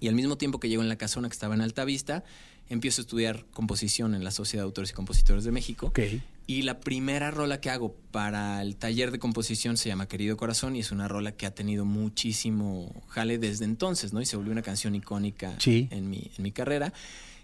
[0.00, 2.24] Y al mismo tiempo que llego en la casona que estaba en Alta Vista,
[2.68, 5.86] empiezo a estudiar composición en la Sociedad de Autores y Compositores de México.
[5.86, 6.00] Ok.
[6.46, 10.76] Y la primera rola que hago para el taller de composición se llama Querido Corazón
[10.76, 14.20] y es una rola que ha tenido muchísimo jale desde entonces, ¿no?
[14.20, 15.88] Y se volvió una canción icónica Sí.
[15.90, 16.92] en, mi, en mi carrera.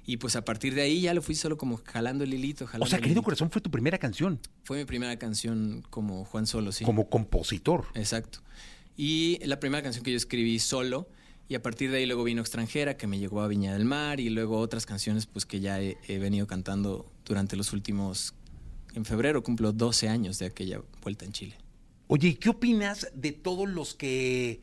[0.07, 2.85] Y pues a partir de ahí ya lo fui solo como jalando el hilito, jalando
[2.85, 3.23] O sea, Querido.
[3.23, 6.85] Corazón fue tu primera canción Fue mi primera canción como Juan Solo, sí.
[6.85, 7.87] como compositor.
[7.95, 8.41] Exacto.
[8.97, 11.09] Y la primera canción que yo escribí solo.
[11.49, 14.21] Y a partir de ahí luego vino Extranjera, que me llegó a Viña del Mar.
[14.21, 18.35] Y luego otras canciones pues que ya he, venido cantando durante los últimos...
[18.95, 21.59] En febrero cumplo 12 años de aquella vuelta en Chile.
[22.07, 24.63] Oye, ¿y qué opinas de todos los que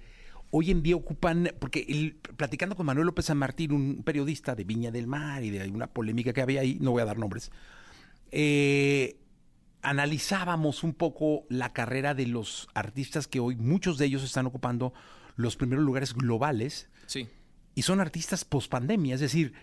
[0.51, 4.91] hoy en día ocupan, porque platicando con Manuel López San Martín, un periodista de Viña
[4.91, 7.51] del Mar y de una polémica que había ahí, no voy a dar nombres,
[8.31, 9.17] eh,
[9.81, 14.93] analizábamos un poco la carrera de los artistas que hoy muchos de ellos están ocupando
[15.35, 17.27] los primeros lugares globales Sí.
[17.75, 19.53] y son artistas post pandemia, es decir,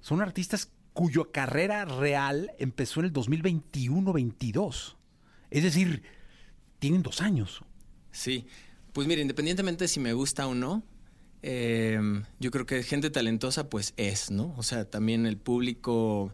[0.00, 4.96] son artistas cuya carrera real empezó en el 2021-22.
[5.50, 6.02] Es decir,
[6.78, 7.62] tienen dos años.
[8.10, 8.46] Sí.
[8.92, 10.82] Pues mira, independientemente de si me gusta o no,
[11.42, 12.00] eh,
[12.40, 14.54] yo creo que gente talentosa pues es, ¿no?
[14.56, 16.32] O sea, también el público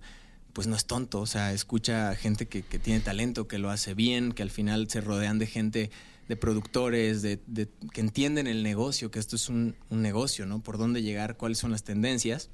[0.52, 3.94] pues no es tonto, o sea, escucha gente que, que tiene talento, que lo hace
[3.94, 5.90] bien, que al final se rodean de gente,
[6.32, 10.62] de productores, de, de- que entienden el negocio, que esto es un, un negocio, ¿no?
[10.62, 12.48] Por dónde llegar, cuáles son las tendencias.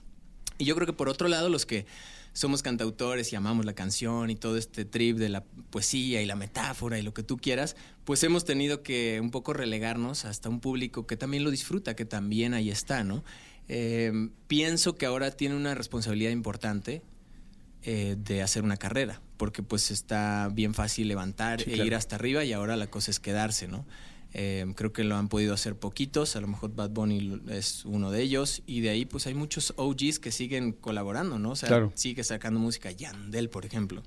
[0.59, 1.87] Y yo creo que por otro lado, los que
[2.33, 6.35] somos cantautores y amamos la canción y todo este trip de la poesía y la
[6.35, 10.59] metáfora y lo que tú quieras, pues hemos tenido que un poco relegarnos hasta un
[10.61, 13.23] público que también lo disfruta, que también ahí está, ¿no?
[13.69, 17.03] Eh, pienso que ahora tiene una responsabilidad importante
[17.83, 21.87] eh, de hacer una carrera, porque pues está bien fácil levantar Sí, e claro.
[21.87, 23.87] ir hasta arriba y ahora la cosa es quedarse, ¿no?
[24.35, 28.11] Eh, creo que lo han podido hacer poquitos, a lo mejor Bad Bunny es uno
[28.11, 31.53] de ellos, y de ahí pues hay muchos OGs que siguen colaborando, ¿no?
[31.53, 31.93] O sea, Claro.
[31.95, 34.03] sigue sacando música, Yandel, por ejemplo.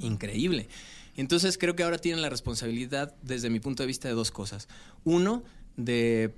[0.00, 0.68] Increíble.
[1.16, 4.68] Entonces creo que ahora tienen la responsabilidad, desde mi punto de vista, de dos cosas.
[5.04, 5.42] Uno,
[5.76, 6.32] de,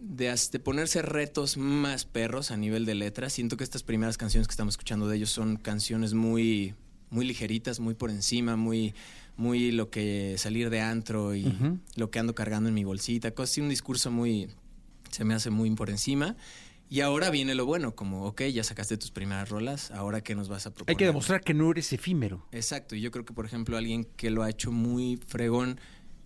[0.00, 3.32] de, ponerse retos más perros a nivel de letras.
[3.32, 6.74] Siento que estas primeras canciones que estamos escuchando de ellos son canciones muy,
[7.10, 8.94] muy ligeritas, muy por encima, muy,
[9.36, 11.54] muy lo que salir de antro y
[11.96, 13.30] lo que ando cargando en mi bolsita.
[13.32, 14.48] Cosas así, un discurso muy,
[15.10, 16.36] se me hace muy por encima.
[16.88, 20.48] Y ahora viene lo bueno, como, ok, ya sacaste tus primeras rolas, ahora qué nos
[20.48, 20.90] vas a proponer.
[20.90, 22.44] Hay que demostrar que no eres efímero.
[22.50, 25.78] Exacto, y yo creo que, por ejemplo, alguien que lo ha hecho muy fregón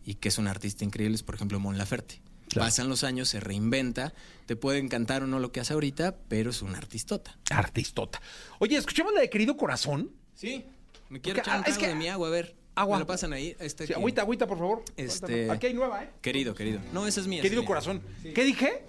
[0.07, 2.23] y que es un artista increíble es, por ejemplo, Mon Laferte.
[2.55, 2.67] Claro.
[2.69, 4.15] Pasan los años, se reinventa,
[4.47, 7.37] te puede encantar o no lo que hace ahorita, pero es un artistota.
[7.51, 8.23] Artistota.
[8.61, 10.13] Oye, escuchemos la de Querido Corazón.
[10.35, 10.65] Sí,
[11.09, 12.55] me quiero Porque, echar un ah, es trago que- de mi agua, a ver.
[12.77, 12.97] Agua.
[12.99, 13.57] ¿Me la pasan ahí?
[13.59, 14.85] Este Sí, agüita, agüita, por favor.
[14.97, 16.11] Este- Aquí hay nueva, ¿eh?
[16.23, 16.81] Querido, querido.
[16.93, 17.43] No, esa es mía.
[17.43, 17.69] Querido es mía.
[17.69, 18.03] Corazón.
[18.23, 18.33] Sí.
[18.33, 18.85] ¿Qué dije?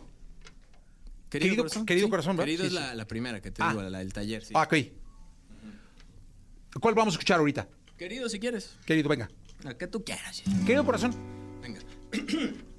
[1.29, 1.85] Querido, Querido- corazón.
[1.85, 2.11] querido sí.
[2.11, 2.45] corazón, ¿verdad?
[2.45, 3.69] Querido es la, la primera que te Ah.
[3.69, 4.43] digo, la del taller.
[4.45, 4.53] sí.
[4.55, 4.75] Ah, ok.
[6.79, 7.67] ¿Cuál vamos a escuchar ahorita?
[7.97, 8.75] Querido, si quieres.
[8.85, 9.29] Querido, venga.
[9.63, 10.43] La que tú quieras.
[10.65, 11.15] Querido Corazón.
[11.61, 11.79] Venga.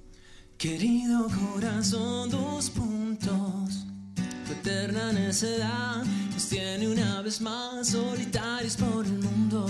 [0.59, 3.85] Querido corazón, dos puntos.
[4.47, 6.03] Tu eterna necedad
[6.33, 9.67] nos tiene una vez más solitarios por el mundo.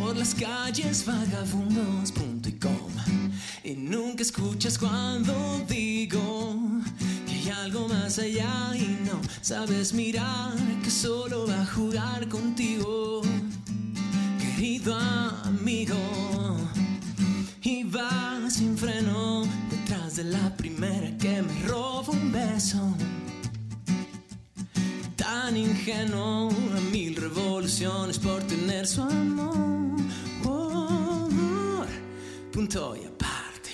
[0.00, 2.90] por las calles vagabundos.com
[3.64, 6.56] y nunca escuchas cuando digo
[7.26, 13.20] que hay algo más allá y no sabes mirar que solo va a jugar contigo,
[14.38, 14.96] querido
[15.44, 15.96] amigo.
[17.68, 22.96] Y va sin freno detrás de la primera que me roba un beso
[25.16, 29.96] tan ingenuo a mil revoluciones por tener su amor.
[32.52, 33.72] Punto y aparte.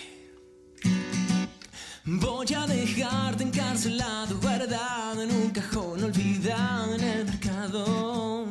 [2.06, 8.46] Voy a dejarte encarcelado, guardado en un cajón, olvidado en el mercado.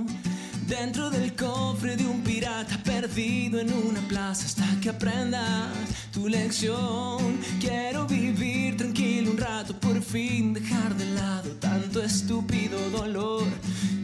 [0.71, 5.67] Dentro del cofre de un pirata perdido en una plaza hasta que aprendas
[6.13, 7.41] tu lección.
[7.59, 13.43] Quiero vivir tranquilo un rato, por fin dejar de lado tanto estúpido dolor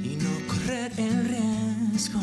[0.03, 2.19] y no correr el riesgo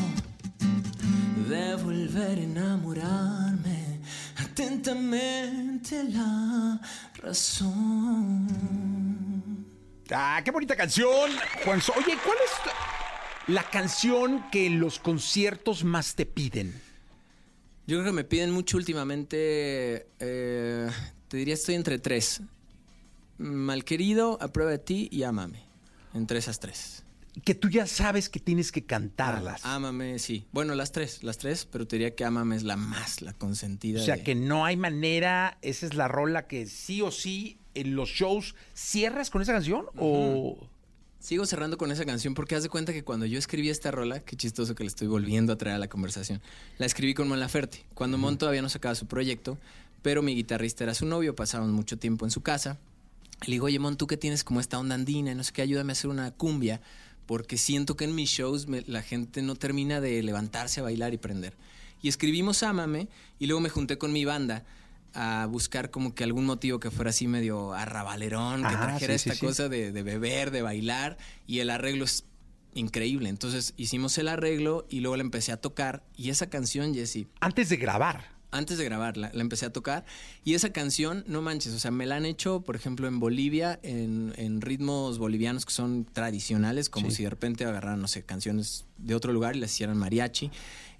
[1.48, 4.00] de volver a enamorarme.
[4.36, 6.78] Atentamente la
[7.14, 8.46] razón.
[10.12, 11.30] Ah, qué bonita canción,
[11.66, 13.03] Oye, ¿cuál es
[13.46, 16.72] la canción que en los conciertos más te piden?
[17.86, 20.06] Yo creo que me piden mucho últimamente.
[20.20, 20.88] eh,
[21.28, 22.40] te diría, estoy entre tres:
[23.38, 25.60] Malquerido, A prueba de ti y Ámame.
[26.14, 27.02] Entre esas tres.
[27.44, 29.62] Que tú ya sabes que tienes que cantarlas.
[29.64, 30.46] Ah, Ámame, sí.
[30.52, 34.00] Bueno, las tres, las tres, pero te diría que Ámame es la más, la consentida.
[34.00, 37.58] o sea, de- que no hay manera, esa es la rola que sí o sí
[37.74, 40.68] en los shows cierras con esa canción o...
[41.24, 44.20] Sigo cerrando con esa canción porque haz de cuenta que cuando yo escribí esta rola,
[44.20, 46.42] qué chistoso que le estoy volviendo a traer a la conversación,
[46.76, 49.56] la escribí con Mon Laferte, cuando Mon todavía no sacaba su proyecto,
[50.02, 52.78] pero mi guitarrista era su novio, pasábamos mucho tiempo en su casa.
[53.46, 55.62] Le digo, oye Mon, tú que tienes como esta onda andina y no sé qué,
[55.62, 56.82] ayúdame a hacer una cumbia,
[57.24, 61.14] porque siento que en mis shows me- la gente no termina de levantarse a bailar
[61.14, 61.54] y prender.
[62.02, 63.08] Y escribimos Ámame
[63.38, 64.62] y luego me junté con mi banda
[65.14, 69.40] a buscar como que algún motivo que fuera así medio arrabalerón, que trajera sí, esta
[69.40, 69.46] sí.
[69.46, 72.24] cosa de, de beber, de bailar, y el arreglo es
[72.74, 73.28] increíble.
[73.28, 76.02] Entonces hicimos el arreglo y luego la empecé a tocar.
[76.16, 78.34] Y esa canción, Jesse, Antes de grabar.
[78.50, 80.04] antes de grabarla, la empecé a tocar.
[80.44, 83.80] Y esa canción, no manches, o sea, me la han hecho, por ejemplo, en Bolivia,
[83.82, 88.84] en, en ritmos bolivianos que son tradicionales, como si de repente agarraran, no sé, canciones
[88.98, 90.50] de otro lugar y las hicieran mariachi.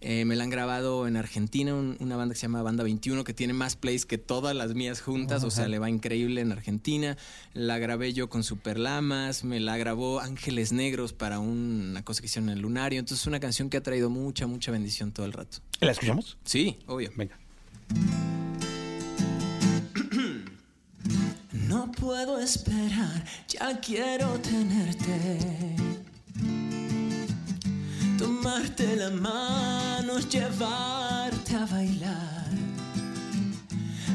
[0.06, 3.24] Eh, me la han grabado en Argentina, un- una banda que se llama Banda 21,
[3.24, 6.52] que tiene más plays que todas las mías juntas, o sea, le va increíble en
[6.52, 7.16] Argentina.
[7.54, 12.26] La grabé yo con Superlamas, me la grabó Ángeles Negros para un- una cosa que
[12.26, 12.98] hicieron en el Lunario.
[12.98, 15.58] Entonces, es una canción que ha traído mucha, mucha bendición todo el rato.
[15.80, 16.36] ¿La escuchamos?
[16.44, 17.10] Sí, obvio.
[17.16, 17.38] Venga.
[21.68, 25.38] No puedo esperar, ya quiero tenerte.
[28.18, 32.48] Tomarte la mano, llevarte a bailar.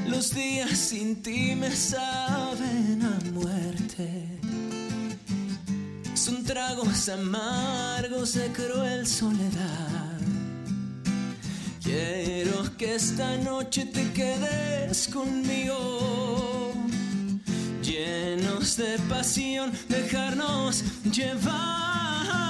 [0.08, 4.40] Los días sin ti me saben a muerte.
[6.16, 10.18] Son tragos amargos de cruel soledad.
[11.84, 16.74] Quiero que esta noche te quedes conmigo,
[17.82, 22.49] llenos de pasión, dejarnos llevar.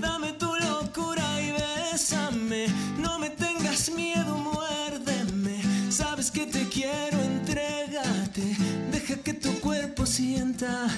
[0.00, 2.66] Dame tu locura y bésame,
[2.98, 5.60] no me tengas miedo, muérdeme.
[5.90, 8.56] Sabes que te quiero, entrégate,
[8.92, 10.88] deja que tu cuerpo sienta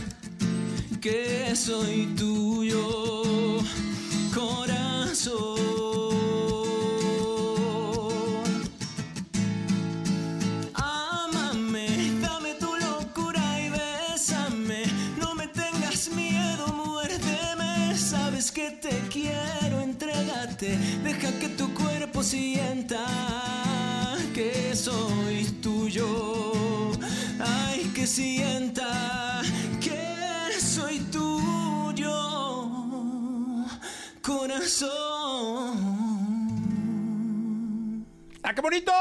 [1.01, 3.59] que soy tuyo,
[4.35, 5.82] corazón.
[20.69, 23.05] Deja que tu cuerpo sienta
[24.33, 26.93] que soy tuyo,
[27.41, 29.43] ay que sienta
[29.81, 32.15] que soy tuyo,
[34.23, 34.93] corazón.
[38.45, 38.93] ¡Ah, qué bonito!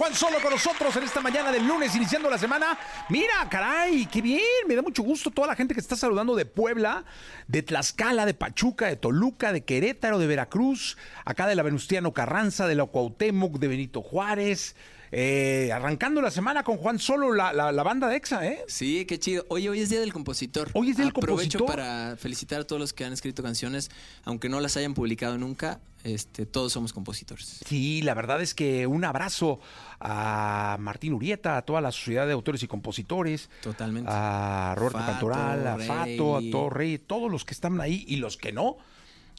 [0.00, 2.78] Juan Solo con nosotros en esta mañana del lunes, iniciando la semana.
[3.10, 4.40] Mira, caray, qué bien.
[4.66, 7.04] Me da mucho gusto toda la gente que está saludando de Puebla,
[7.48, 10.96] de Tlaxcala, de Pachuca, de Toluca, de Querétaro, de Veracruz,
[11.26, 14.74] acá de la Venustiano Carranza, de la Cuauhtémoc, de Benito Juárez.
[15.12, 18.64] Eh, arrancando la semana con Juan Solo, la, la- la banda de EXA, ¿eh?
[18.68, 19.44] Sí, qué chido.
[19.48, 20.70] Oye, hoy es Día del Compositor.
[20.74, 21.66] Hoy es Día del Aprovecho Compositor.
[21.66, 23.90] para felicitar a todos los que han escrito canciones,
[24.24, 27.60] aunque no las hayan publicado nunca, este, todos somos compositores.
[27.66, 29.58] Sí, la verdad es que un abrazo
[29.98, 33.50] a Martín Urieta, a toda la Sociedad de Autores y Compositores.
[33.62, 34.08] Totalmente.
[34.12, 35.88] A Roberto Fato, Cantoral, a Rey.
[35.88, 38.76] Fato, a Torre, todos los que están ahí y los que no.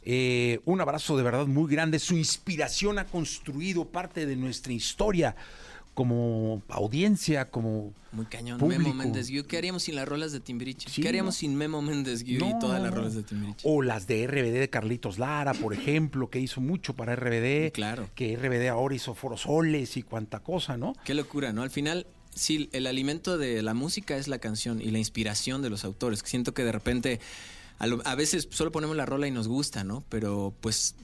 [0.03, 1.99] Eh, un abrazo de verdad muy grande.
[1.99, 5.35] Su inspiración ha construido parte de nuestra historia
[5.93, 8.57] como audiencia, como Muy cañón.
[8.59, 8.81] público.
[8.81, 9.45] Memo Méndez Guiú.
[9.45, 10.89] ¿Qué haríamos sin las rolas de Timbiriche?
[10.89, 11.39] Sí, ¿Qué haríamos no.
[11.39, 13.59] sin Memo Méndez Guiú y todas las rolas de Timbiriche?
[13.63, 17.71] O las de RBD de Carlitos Lara, por ejemplo, que hizo mucho para RBD.
[17.73, 18.09] Claro.
[18.15, 20.93] Que RBD ahora hizo Forosoles y cuanta cosa, ¿no?
[21.03, 21.61] Qué locura, ¿no?
[21.61, 25.69] Al final, sí, el alimento de la música es la canción y la inspiración de
[25.69, 26.21] los autores.
[26.23, 27.19] Siento que de repente,
[27.81, 30.03] a, lo- a veces solo ponemos la rola y nos gusta, ¿no?
[30.09, 30.95] Pero pues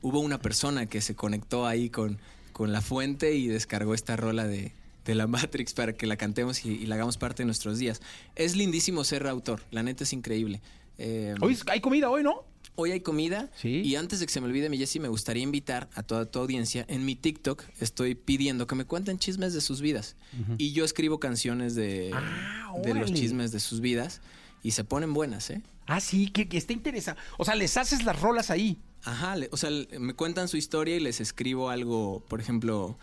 [0.00, 2.18] hubo una persona que se conectó ahí con,
[2.52, 4.72] con la fuente y descargó esta rola de,
[5.04, 8.00] de la Matrix para que la cantemos y, y la hagamos parte de nuestros días.
[8.36, 10.60] Es lindísimo ser autor, la neta es increíble.
[10.98, 12.44] Eh, Hoy hay comida, hoy, ¿no?
[12.74, 13.50] Hoy hay comida.
[13.60, 13.82] Sí.
[13.84, 16.38] Y antes de que se me olvide, mi Jessy, me gustaría invitar a toda tu
[16.38, 16.86] audiencia.
[16.88, 20.16] En mi TikTok estoy pidiendo que me cuenten chismes de sus vidas.
[20.56, 24.22] Y yo escribo canciones de, Ah, de los chismes de sus vidas.
[24.62, 25.60] Y se ponen buenas, ¿eh?
[25.86, 27.20] Ah, sí, que, que está interesante.
[27.38, 28.78] O sea, les haces las rolas ahí.
[29.04, 32.96] Ajá, le- o sea, le- me cuentan su historia y les escribo algo, por ejemplo,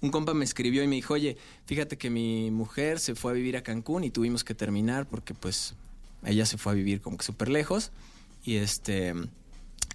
[0.00, 1.36] un compa me escribió y me dijo, oye,
[1.66, 5.32] fíjate que mi mujer se fue a vivir a Cancún y tuvimos que terminar porque
[5.34, 5.74] pues
[6.24, 7.92] ella se fue a vivir como que súper lejos
[8.44, 9.14] y este,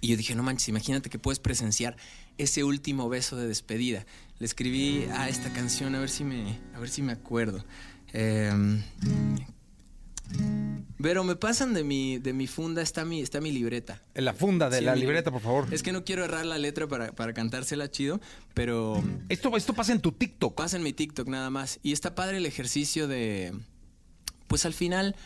[0.00, 1.96] y yo dije, no manches, imagínate que puedes presenciar
[2.38, 4.06] ese último beso de despedida.
[4.38, 7.62] Le escribí a esta canción a ver si me, a ver si me acuerdo.
[8.14, 8.82] Em,
[11.00, 14.00] pero me pasan de mi, de mi funda, está mi, está mi libreta.
[14.14, 15.66] En la funda de Sí, la mi- libreta, por favor.
[15.72, 18.20] Es que no quiero errar la letra para, para cantársela chido,
[18.54, 20.54] pero Esto, esto pasa en tu TikTok.
[20.54, 21.80] pasa en mi TikTok nada más.
[21.82, 23.52] Y está padre el ejercicio de,
[24.46, 25.16] pues al final,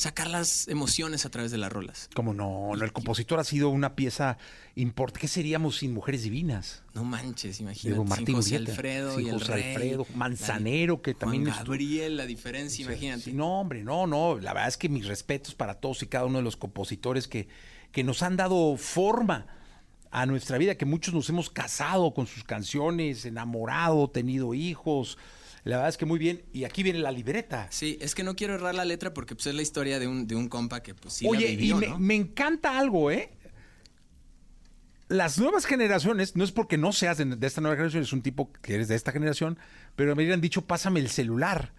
[0.00, 2.08] sacar las emociones a través de las rolas.
[2.14, 4.38] Como no, no, el compositor ha sido una pieza
[4.74, 5.20] importante.
[5.20, 6.82] ¿Qué seríamos sin mujeres divinas?
[6.94, 7.90] No manches, imagínate.
[7.90, 11.12] Digo, sin Martín José Urieta, Alfredo sin y el José Rey, Alfredo, la- Manzanero, que
[11.12, 13.24] también Juan Gabriel, la diferencia, imagínate.
[13.24, 14.38] Sí, no, hombre, no, no.
[14.38, 17.48] La verdad es que mis respetos para todos y cada uno de los compositores que,
[17.92, 19.48] que nos han dado forma
[20.10, 25.18] a nuestra vida, que muchos nos hemos casado con sus canciones, enamorado, tenido hijos.
[25.64, 26.42] La verdad es que muy bien.
[26.52, 27.66] Y aquí viene la libreta.
[27.70, 30.26] Sí, es que no quiero errar la letra porque pues, es la historia de un,
[30.26, 31.98] de un compa que pues sí la Oye, vivió, y me, ¿no?
[31.98, 33.30] me encanta algo, ¿eh?
[35.08, 38.22] Las nuevas generaciones, no es porque no seas de, de esta nueva generación, es un
[38.22, 39.58] tipo que eres de esta generación,
[39.96, 41.72] pero me hubieran dicho, pásame el celular.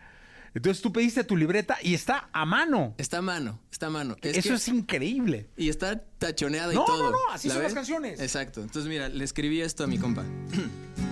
[0.53, 2.93] Entonces tú pediste tu libreta y está a mano.
[2.97, 4.17] Está a mano, está a mano.
[4.21, 5.49] Eso que- es increíble.
[5.55, 7.03] Y está tachoneada No, y todo.
[7.05, 8.19] no, no, así ¿La son las canciones.
[8.19, 8.61] Exacto.
[8.61, 10.25] Entonces, mira, le escribí esto a mi compa.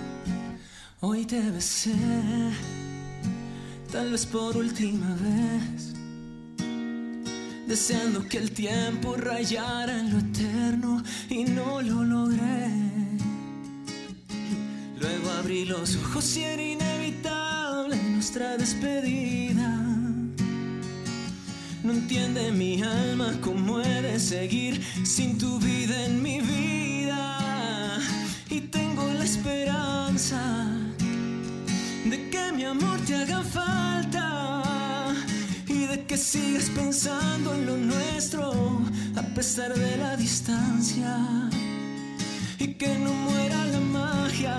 [1.02, 1.94] Hoy te besé,
[3.90, 5.94] tal vez por última vez,
[7.66, 12.68] deseando que el tiempo rayara en lo eterno y no lo logré.
[15.00, 19.70] Luego abrí los ojos y era inevitable nuestra despedida.
[21.82, 27.98] No entiende mi alma cómo he de seguir sin tu vida en mi vida.
[28.50, 30.69] Y tengo la esperanza
[32.70, 35.12] amor te haga falta
[35.66, 38.52] y de que sigas pensando en lo nuestro
[39.16, 41.16] a pesar de la distancia
[42.58, 44.56] y que no muera la magia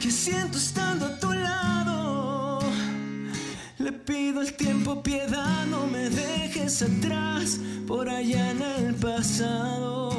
[0.00, 2.60] que siento estando a tu lado.
[3.78, 10.10] Le pido al tiempo piedad, no me dejes atrás por allá en el pasado.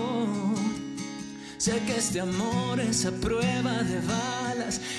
[1.58, 4.00] Sé que este amor es a prueba de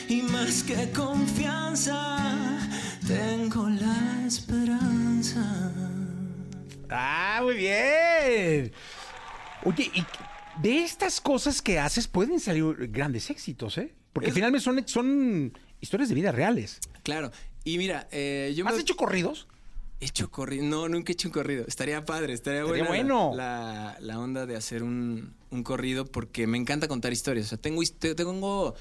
[0.09, 2.59] y más que confianza,
[3.06, 5.72] tengo la esperanza.
[6.90, 8.72] Ah, muy bien.
[9.64, 10.04] Oye, y
[10.62, 13.94] de estas cosas que haces pueden salir grandes éxitos, ¿eh?
[14.12, 16.78] Porque Es- finalmente son, son historias de vida reales.
[17.02, 17.30] Claro,
[17.64, 19.46] y mira, eh, yo me- ¿Has hecho corridos?
[20.00, 20.64] He hecho corrido.
[20.64, 21.64] No, nunca he hecho un corrido.
[21.66, 23.32] Estaría padre, estaría, Estaría bueno.
[23.34, 27.46] La, la- onda de hacer un, un corrido porque me encanta contar historias.
[27.46, 28.74] O sea, tengo, tengo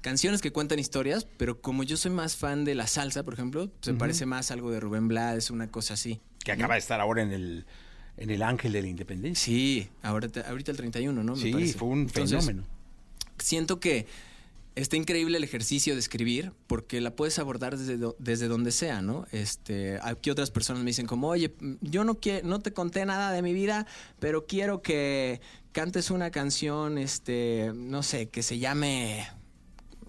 [0.00, 3.70] canciones que cuentan historias, pero como yo soy más fan de la salsa, por ejemplo,
[3.80, 3.98] se Ujú.
[3.98, 6.20] parece más algo de Rubén Blades, una cosa así.
[6.44, 7.66] Que acaba de estar ahora en el,
[8.16, 9.44] en el Ángel de la Independencia.
[9.44, 11.34] Sí, ahorita, ahorita el 31, ¿no?
[11.36, 11.74] Me Sí, parece.
[11.78, 12.66] fue un Entonces, fenómeno.
[13.38, 14.06] Siento que
[14.74, 19.02] está increíble el ejercicio de escribir porque la puedes abordar desde, do- desde donde sea,
[19.02, 19.26] ¿no?
[19.32, 23.32] Este, aquí otras personas me dicen como, oye, yo no quiero, no te conté nada
[23.32, 23.86] de mi vida,
[24.20, 25.40] pero quiero que
[25.72, 29.26] cantes una canción, este, no sé, que se llame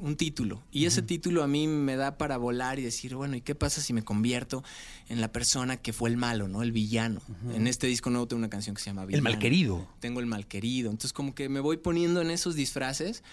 [0.01, 0.63] un título.
[0.71, 3.81] Y ese título a mí me da para volar y decir, bueno, ¿y qué pasa
[3.81, 4.63] si me convierto
[5.07, 6.63] en la persona que fue el malo, ¿no?
[6.63, 7.21] El villano.
[7.53, 9.23] En este disco nuevo tengo una canción que se llama El Villano.
[9.23, 9.87] malquerido.
[9.99, 10.89] Tengo el malquerido.
[10.89, 13.23] Entonces como que me voy poniendo en esos disfraces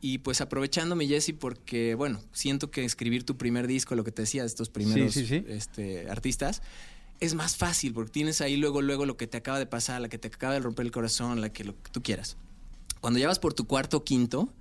[0.00, 4.22] y pues aprovechándome, Jesse, porque, bueno, siento que escribir tu primer disco, lo que te
[4.22, 5.44] decía, estos primeros Sí, sí, sí.
[5.48, 6.62] Este, artistas,
[7.20, 10.08] es más fácil porque tienes ahí luego, luego lo que te acaba de pasar, la
[10.08, 12.36] que te acaba de romper el corazón, la que lo que tú quieras.
[13.00, 14.52] Cuando ya vas por tu cuarto o quinto,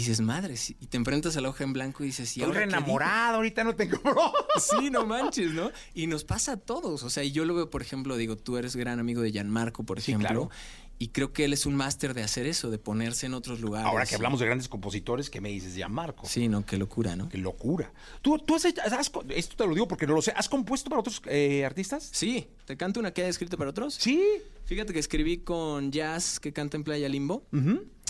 [0.00, 2.62] dices, madre, sí", y te enfrentas a la hoja en blanco y dices, ¿y ahora
[2.64, 4.32] enamorado, ahorita no tengo bro.
[4.58, 5.70] Sí, no manches, ¿no?
[5.94, 7.02] Y nos pasa a todos.
[7.02, 9.84] O sea, y yo lo veo, por ejemplo, digo, tú eres gran amigo de Gianmarco,
[9.84, 10.28] por Sí, ejemplo.
[10.28, 10.50] claro.
[10.98, 13.86] Y creo que él es un máster de hacer eso, de ponerse en otros lugares.
[13.86, 16.26] Ahora que hablamos de grandes compositores, ¿qué me dices ya, Marco?
[16.26, 17.28] Sí, no, qué locura, ¿no?
[17.28, 17.92] Qué locura.
[18.22, 20.88] ¿Tú, tú has, hecho- has- esto te lo digo porque no lo sé, ¿has compuesto
[20.88, 22.08] para otros eh, artistas?
[22.12, 23.92] Sí, ¿te canto una que haya escrito para otros?
[23.94, 24.22] Sí.
[24.64, 27.44] Fíjate que escribí con Jazz, que canta en Playa Limbo.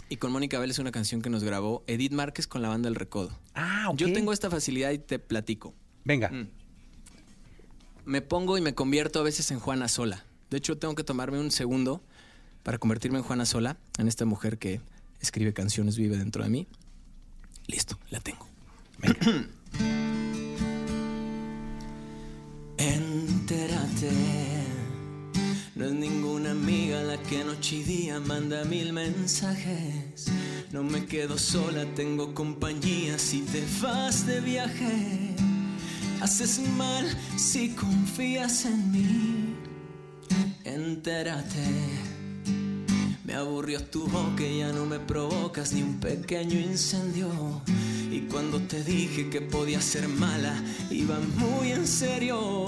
[0.08, 2.94] Y con Mónica Vélez una canción que nos grabó Edith Márquez con la banda El
[2.94, 3.36] Recodo.
[3.54, 3.96] Ah, ok.
[3.96, 5.74] Yo tengo esta facilidad y te platico.
[6.04, 6.28] Venga.
[6.30, 6.48] Mm.
[8.04, 10.24] Me pongo y me convierto a veces en Juana Sola.
[10.50, 12.02] De hecho, tengo que tomarme un segundo
[12.62, 14.80] para convertirme en Juana Sola, en esta mujer que
[15.20, 16.66] escribe canciones, vive dentro de mí.
[17.66, 18.46] Listo, la tengo.
[22.78, 24.10] Entérate,
[25.76, 30.26] no es ninguna amiga la que noche y día manda mil mensajes.
[30.72, 35.36] No me quedo sola, tengo compañía si te vas de viaje.
[36.22, 37.06] Haces mal
[37.36, 39.54] si confías en mí.
[40.64, 41.62] Entérate.
[43.24, 47.62] Me aburrió tu boca y ya no me provocas ni un pequeño incendio.
[48.10, 50.54] Y cuando te dije que podía ser mala,
[50.90, 52.64] iba muy en serio.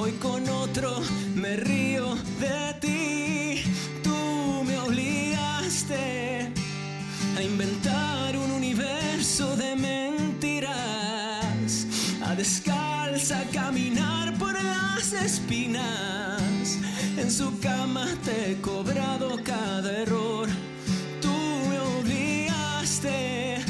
[0.00, 1.00] Hoy con otro
[1.34, 3.64] me río de ti.
[4.00, 6.52] Tú me obligaste
[7.36, 10.70] a inventar un universo de mentiras.
[12.24, 16.78] A descalza caminar por las espinas.
[17.16, 20.48] En su cama te he cobrado cada error.
[21.20, 21.34] Tú
[21.70, 23.67] me obligaste.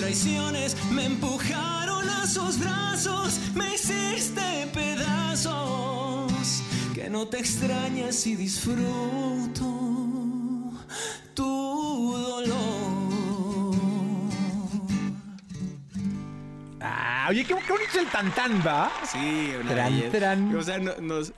[0.00, 3.40] Traiciones me empujaron a sus brazos.
[3.54, 6.62] Me hiciste pedazos.
[6.94, 9.64] Que no te extrañes y disfruto
[11.34, 13.74] tu dolor.
[16.80, 18.90] Ah, oye, qué, qué bonito el tantán, ¿va?
[19.10, 20.56] Sí, una Tran, tran.
[20.56, 21.32] O sea, no- nos,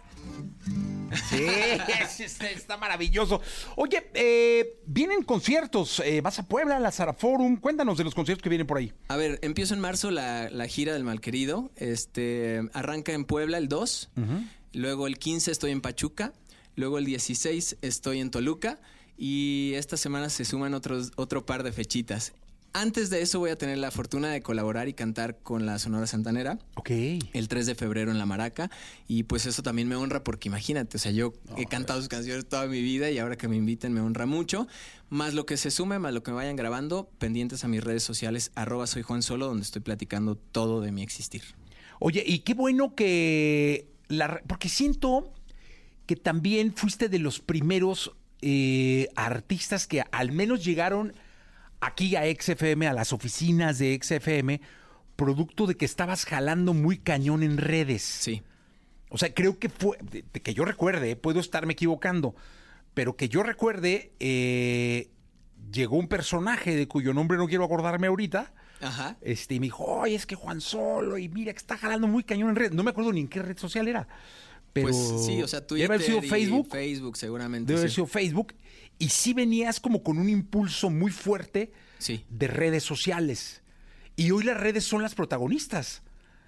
[1.28, 1.44] Sí,
[2.02, 3.40] es- es- está maravilloso.
[3.76, 6.00] Oye, eh, vienen conciertos.
[6.04, 7.56] eh, vas a Puebla, a la Zara Forum.
[7.56, 8.92] Cuéntanos de los conciertos que vienen por ahí.
[9.08, 11.70] A ver, empiezo en marzo la, la gira del Malquerido.
[11.76, 14.10] Este, arranca en Puebla el 2.
[14.72, 16.32] Luego el 15 estoy en Pachuca.
[16.76, 18.80] Luego el 16 estoy en Toluca.
[19.16, 22.32] Y esta semana se suman otros, otro par de fechitas.
[22.72, 26.06] Antes de eso voy a tener la fortuna de colaborar y cantar con la Sonora
[26.06, 26.58] Santanera.
[26.76, 26.90] Ok.
[27.32, 28.70] El 3 de febrero en La Maraca.
[29.08, 32.48] Y pues eso también me honra porque imagínate, o sea, yo he cantado sus canciones
[32.48, 34.68] toda mi vida y ahora que me inviten me honra mucho.
[35.08, 38.04] Más lo que se sume, más lo que me vayan grabando, pendientes a mis redes
[38.04, 41.42] sociales, arroba soy Juan Solo, donde estoy platicando todo de mi existir.
[41.98, 43.88] Oye, y qué bueno que...
[44.06, 45.32] La, porque siento
[46.06, 48.12] que también fuiste de los primeros
[48.42, 51.14] eh, artistas que al menos llegaron
[51.80, 54.60] aquí a XFM, a las oficinas de XFM,
[55.16, 58.02] producto de que estabas jalando muy cañón en redes.
[58.02, 58.42] Sí.
[59.10, 62.34] O sea, creo que fue, de- de que yo recuerde, puedo estarme equivocando,
[62.94, 65.10] pero que yo recuerde, eh,
[65.72, 69.16] llegó un personaje de cuyo nombre no quiero acordarme ahorita, Ajá.
[69.20, 72.22] este, y me dijo, oye, es que Juan Solo, y mira que está jalando muy
[72.24, 72.72] cañón en red.
[72.72, 74.06] No me acuerdo ni en qué red social era.
[74.72, 76.68] Pero Pues sí, o sea, Debe haber Twitter sido Facebook.
[76.70, 77.66] Facebook seguramente.
[77.66, 77.96] Debe haber sí.
[77.96, 78.54] sido Facebook.
[79.00, 82.24] Y sí venías como con un impulso muy fuerte Sí.
[82.28, 83.62] de redes sociales.
[84.14, 86.02] Y hoy las redes son las protagonistas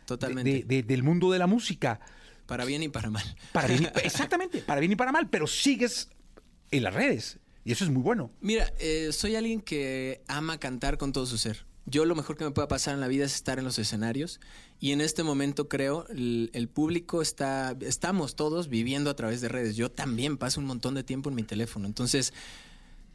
[0.06, 0.50] Totalmente.
[0.52, 1.98] de- de- del mundo de la música.
[2.46, 3.24] Para bien y para mal.
[3.52, 6.10] Para bien y- exactamente, para bien y para mal, pero sigues
[6.70, 7.38] en las redes.
[7.64, 8.30] Y eso es muy bueno.
[8.40, 11.64] Mira, eh, soy alguien que ama cantar con todo su ser.
[11.84, 14.40] Yo lo mejor que me pueda pasar en la vida es estar en los escenarios
[14.78, 19.48] y en este momento creo el, el público está, estamos todos viviendo a través de
[19.48, 19.74] redes.
[19.76, 21.86] Yo también paso un montón de tiempo en mi teléfono.
[21.86, 22.32] Entonces,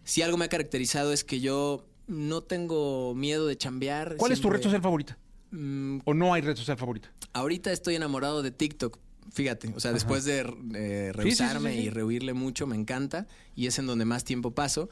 [0.03, 4.15] si algo me ha caracterizado es que yo no tengo miedo de chambear.
[4.17, 5.17] ¿Cuál es tu red siempre- social favorita?
[5.51, 7.09] Mm, ¿O no hay red social favorita?
[7.33, 8.99] Ahorita estoy enamorado de TikTok.
[9.31, 11.83] Fíjate, o sea, después de eh, Sí, sí, revisarme sí, sí.
[11.85, 14.89] y rehuirle mucho, me encanta y es en donde más tiempo paso.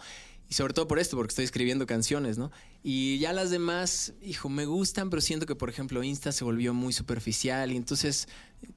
[0.50, 2.52] Y sobre todo por esto, porque estoy escribiendo canciones, ¿no?
[2.88, 6.72] Y ya las demás, hijo, me gustan, pero siento que, por ejemplo, Insta se volvió
[6.72, 8.28] muy superficial y entonces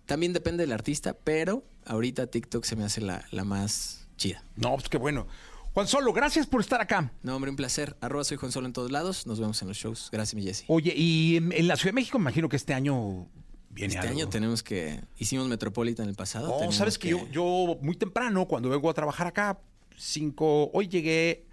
[0.07, 4.43] también depende del artista, pero ahorita TikTok se me hace la, la más chida.
[4.57, 5.27] No, pues qué bueno.
[5.75, 7.13] Juan Solo, gracias por estar acá.
[7.23, 7.99] No, hombre, un placer.
[8.01, 9.27] Arroba soy Juan Solo en todos lados.
[9.27, 10.09] Nos vemos en los shows.
[10.11, 10.65] Gracias, mi Jessy.
[10.69, 13.29] Oye, y en, en la Ciudad de México me imagino que este año
[13.69, 14.21] viene Este algo.
[14.23, 15.03] año tenemos que...
[15.19, 16.49] Hicimos Metropolitan el pasado.
[16.49, 19.61] No, tenemos sabes que, yo, yo muy temprano, cuando vengo a trabajar acá,
[19.99, 21.47] cinco, hoy llegué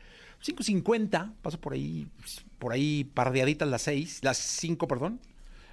[0.45, 2.07] 5.50, paso por ahí,
[2.59, 5.19] por ahí pardeaditas las seis, las cinco, perdón,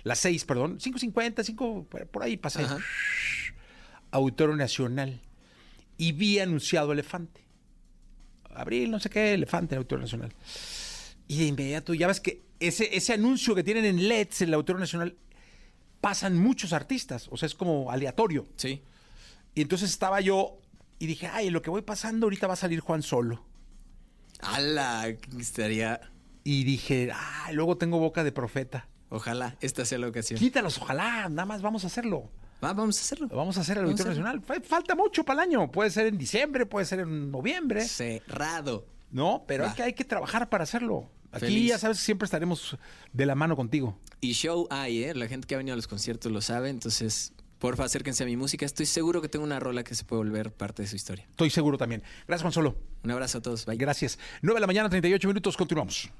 [0.02, 2.62] las seis, perdón, 5.50, cinco, por por ahí pasé.
[2.62, 2.78] Ajá.
[4.10, 5.20] Auditorio Nacional
[5.96, 7.40] y vi anunciado Elefante.
[8.54, 10.32] Abril, no sé qué, Elefante en Auditorio Nacional.
[11.28, 14.54] Y de inmediato, ya ves que ese, ese anuncio que tienen en LEDs en el
[14.54, 15.16] Auditorio Nacional,
[16.00, 18.46] pasan muchos artistas, o sea, es como aleatorio.
[18.56, 18.82] Sí.
[19.54, 20.58] Y entonces estaba yo
[20.98, 23.44] y dije, ay, lo que voy pasando ahorita va a salir Juan Solo.
[24.42, 25.08] ¡Hala!
[25.38, 26.00] Estaría.
[26.44, 28.88] Y dije, ah, luego tengo boca de profeta.
[29.08, 30.38] Ojalá esta sea la ocasión.
[30.38, 32.30] Quítalos, ojalá, nada más vamos a hacerlo.
[32.64, 33.26] Va, vamos a hacerlo.
[33.30, 34.10] Lo vamos a hacer el Auditorio.
[34.10, 34.40] Nacional.
[34.40, 35.70] Fa- Falta mucho para el año.
[35.70, 37.82] Puede ser en diciembre, puede ser en noviembre.
[37.84, 38.86] Cerrado.
[39.10, 41.10] No, pero hay que, hay que trabajar para hacerlo.
[41.32, 41.68] Aquí Feliz.
[41.70, 42.76] ya sabes, siempre estaremos
[43.12, 43.98] de la mano contigo.
[44.20, 45.14] Y show hay, ¿eh?
[45.14, 46.68] La gente que ha venido a los conciertos lo sabe.
[46.70, 47.32] Entonces,
[47.62, 48.66] porfa, acérquense a mi música.
[48.66, 51.24] Estoy seguro que tengo una rola que se puede volver parte de su historia.
[51.30, 52.02] Estoy seguro también.
[52.26, 52.76] Gracias, Juan Solo.
[53.04, 53.64] Un abrazo a todos.
[53.66, 53.76] Bye.
[53.76, 54.18] Gracias.
[54.42, 55.56] 9 de la mañana, 38 minutos.
[55.56, 56.10] Continuamos.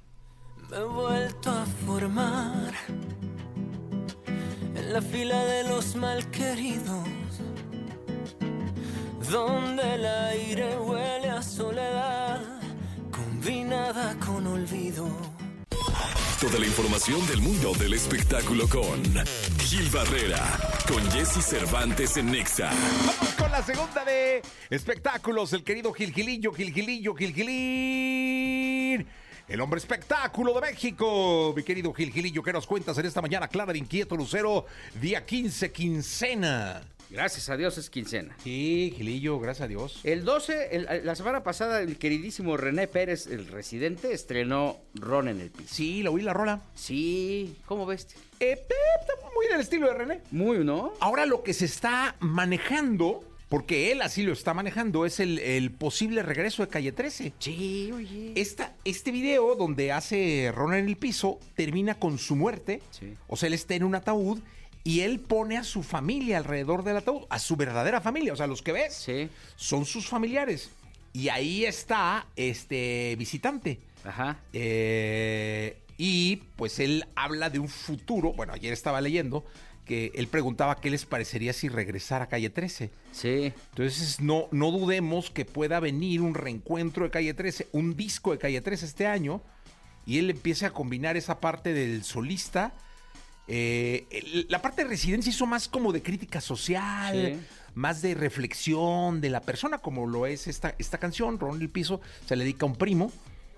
[0.71, 2.73] Me he vuelto a formar
[4.77, 7.09] en la fila de los malqueridos,
[9.29, 12.41] donde el aire huele a soledad,
[13.11, 15.32] combinada con olvido.
[16.43, 19.01] Toda la información del mundo del espectáculo con
[19.61, 20.43] Gil Barrera,
[20.89, 22.69] con Jesse Cervantes en Nexa.
[23.07, 25.53] Vamos con la segunda de espectáculos.
[25.53, 29.07] El querido Gilgilillo, Gilgilillo, Gilgilín.
[29.47, 31.55] El hombre espectáculo de México.
[31.57, 34.67] Mi querido Gilgilillo, ¿qué nos cuentas en esta mañana clara de inquieto Lucero?
[35.01, 36.83] Día 15, quincena.
[37.13, 38.35] Gracias a Dios es quincena.
[38.43, 40.01] Sí, Gilillo, gracias a Dios.
[40.03, 45.41] El 12, el- la semana pasada, el queridísimo René Pérez, el residente, estrenó Ron en
[45.41, 45.75] el piso.
[45.75, 46.63] Sí, lo oí la rola.
[46.75, 48.07] Sí, ¿cómo ves?
[48.41, 50.21] Eh, eh, está muy en el estilo de René.
[50.31, 50.93] Muy, ¿no?
[51.01, 55.71] Ahora lo que se está manejando, porque él así lo está manejando, es el, el
[55.71, 57.35] posible regreso de Calle 13.
[57.39, 58.33] Sí, oye.
[58.37, 62.81] Esta, este video donde hace Ron en el piso termina con su muerte.
[62.91, 63.15] Sí.
[63.29, 64.41] O sea, él está en un ataúd
[64.85, 68.33] y él pone a su familia alrededor del ataúd, a su verdadera familia.
[68.33, 69.29] O sea, los que ves Sí.
[69.57, 70.71] son sus familiares.
[71.13, 73.79] Y ahí está este visitante.
[74.05, 74.39] Ajá.
[74.53, 78.33] Eh, y pues él habla de un futuro.
[78.33, 79.45] Bueno, ayer estaba leyendo
[79.85, 82.91] que él preguntaba qué les parecería si regresara a Calle 13.
[83.13, 83.53] Sí.
[83.71, 88.39] Entonces no, no dudemos que pueda venir un reencuentro de Calle 13, un disco de
[88.39, 89.43] Calle 13 este año,
[90.07, 92.73] y él empiece a combinar esa parte del solista.
[93.49, 97.47] Eh, el- la parte de residencia hizo más como de crítica social, Sí.
[97.75, 102.01] más de reflexión de la persona, como lo es esta, esta canción, Ron el Piso,
[102.27, 103.11] se le dedica a un primo,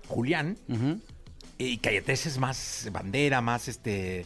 [0.07, 0.99] Julián, Ujú.
[1.57, 4.25] y Calle 13 es más bandera, más este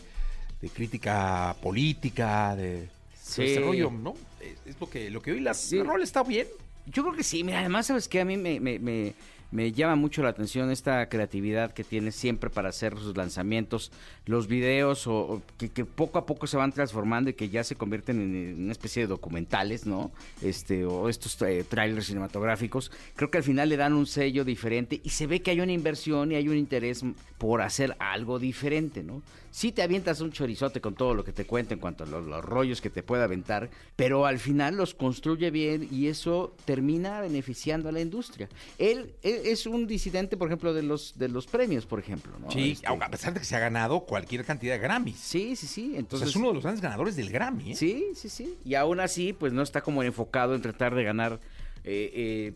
[0.62, 2.90] de crítica política, de
[3.22, 3.44] Sí.
[3.44, 4.14] este rollo, ¿no?
[4.42, 5.78] Es, es lo que lo que oí, la, Sí.
[5.78, 6.48] la rola está bien.
[6.86, 8.22] Yo creo que sí, mira, además, ¿sabes qué?
[8.22, 9.14] A mí me, me, me,
[9.52, 13.92] me llama mucho la atención esta creatividad que tiene siempre para hacer sus lanzamientos,
[14.30, 17.64] los videos, o, o que, que poco a poco se van transformando y que ya
[17.64, 20.12] se convierten en, una especie de documentales, ¿no?
[20.44, 22.92] Este, o estos eh, trailers cinematográficos.
[23.16, 25.72] Creo que al final le dan un sello diferente y se ve que hay una
[25.72, 27.04] inversión y hay un interés
[27.40, 29.24] por hacer algo diferente, ¿no?
[29.52, 32.24] Sí te avientas un chorizote con todo lo que te cuenta en cuanto a los,
[32.24, 37.20] los rollos que te puede aventar, pero al final los construye bien y eso termina
[37.20, 38.48] beneficiando a la industria.
[38.78, 42.52] Él, él es un disidente, por ejemplo, de los de los premios, por ejemplo, ¿no?
[42.52, 45.18] Sí, Este, a pesar de que se ha ganado cualquier cantidad de Grammys.
[45.18, 45.88] sí, sí, sí.
[45.88, 47.72] O sea, Entonces es uno de los grandes ganadores del Grammy.
[47.72, 47.76] ¿eh?
[47.76, 48.56] Sí, sí, sí.
[48.66, 51.40] Y aún así, pues no está como enfocado en tratar de ganar
[51.86, 52.54] eh, eh,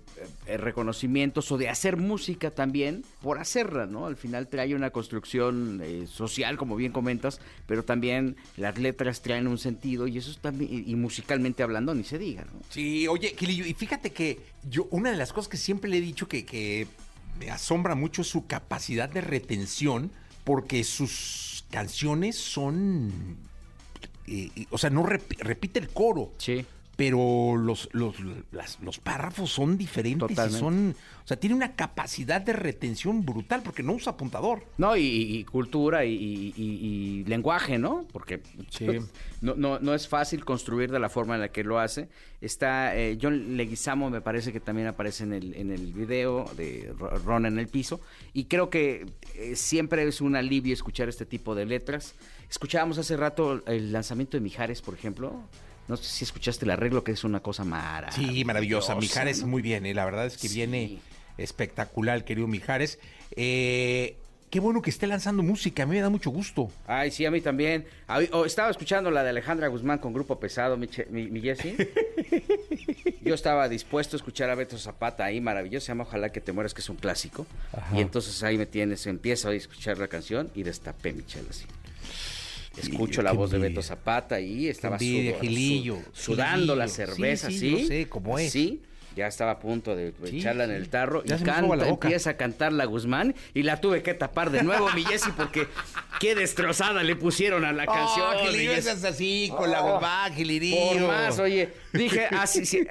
[0.47, 4.05] eh, reconocimientos o de hacer música también por hacerla, ¿no?
[4.05, 9.47] Al final trae una construcción eh, social, como bien comentas, pero también las letras traen
[9.47, 12.59] un sentido y eso es también, y, y musicalmente hablando, ni se diga, ¿no?
[12.69, 14.39] Sí, oye, Kilillo, y fíjate que
[14.69, 16.85] yo, una de las cosas que siempre le he dicho que, que
[17.39, 20.11] me asombra mucho es su capacidad de retención,
[20.43, 23.35] porque sus canciones son.
[24.27, 26.31] eh, o sea, no rep- repite el coro.
[26.37, 26.63] Sí.
[26.95, 28.15] Pero los, los,
[28.51, 30.95] las- los párrafos son diferentes y son.
[31.23, 34.63] O sea, tiene una capacidad de retención brutal porque no usa apuntador.
[34.77, 36.63] No, y, y cultura y, y- y-
[37.21, 38.05] y lenguaje, ¿no?
[38.11, 38.85] Porque Sí.
[39.41, 42.09] no, no, no es fácil construir de la forma en la que lo hace.
[42.41, 46.93] Está eh, John Leguizamo, me parece que también aparece en el, en el video de
[46.99, 48.01] Ro- Ron en el piso.
[48.33, 52.13] Y creo que eh, siempre es un alivio escuchar este tipo de letras.
[52.51, 55.41] Escuchábamos hace rato el lanzamiento de Mijares, por ejemplo.
[55.87, 58.33] No sé si escuchaste el arreglo, que es una cosa maravillosa.
[58.33, 58.95] Sí, maravillosa.
[58.95, 59.47] Mijares ¿no?
[59.47, 59.93] muy bien, ¿eh?
[59.93, 60.55] la verdad es que Sí.
[60.55, 60.99] viene
[61.37, 62.99] espectacular, querido Mijares.
[63.35, 64.15] Eh,
[64.49, 66.71] qué bueno que esté lanzando música, a mí me da mucho gusto.
[66.87, 67.85] Ay, sí, a mí también.
[68.31, 71.41] Oh, estaba escuchando la de Alejandra Guzmán con Grupo Pesado, mi, mi.
[73.21, 75.85] Yo estaba dispuesto a escuchar a Beto Zapata ahí, maravilloso.
[75.85, 77.45] Se llama Ojalá que te mueras, que es un clásico.
[77.71, 77.97] Ajá.
[77.97, 81.65] Y entonces ahí me tienes, empiezo a escuchar la canción y destapé mi chela así.
[82.77, 83.59] Escucho la voz de.
[83.59, 87.75] Beto Zapata y estaba envidia, sudor- sudando la cerveza, Sí, ¿sí?
[87.75, 88.51] sí, yo sé cómo es.
[88.51, 88.81] Sí,
[89.15, 92.31] ya estaba a punto de Sí, echarla en el tarro Ya y canta, la empieza
[92.31, 95.67] a cantar la Guzmán y la tuve que tapar de nuevo, mi Jessy, porque
[96.19, 98.25] qué destrozada le pusieron a la canción.
[98.35, 98.89] Oh, Jessy.
[98.89, 100.93] es así, con la Oh, Guzmán, Gilirillo.
[100.93, 102.87] Por más, oye, dije, así, sí,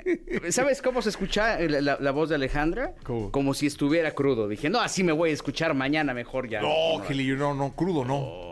[0.50, 2.94] ¿sabes cómo se escucha la, la- la voz de Alejandra?
[3.02, 3.32] ¿Cómo?
[3.32, 4.46] Como si estuviera crudo.
[4.46, 6.60] Dije, no, así me voy a escuchar mañana mejor ya.
[6.62, 8.20] No, Gilillo, no, no, crudo, no.
[8.20, 8.51] No, no,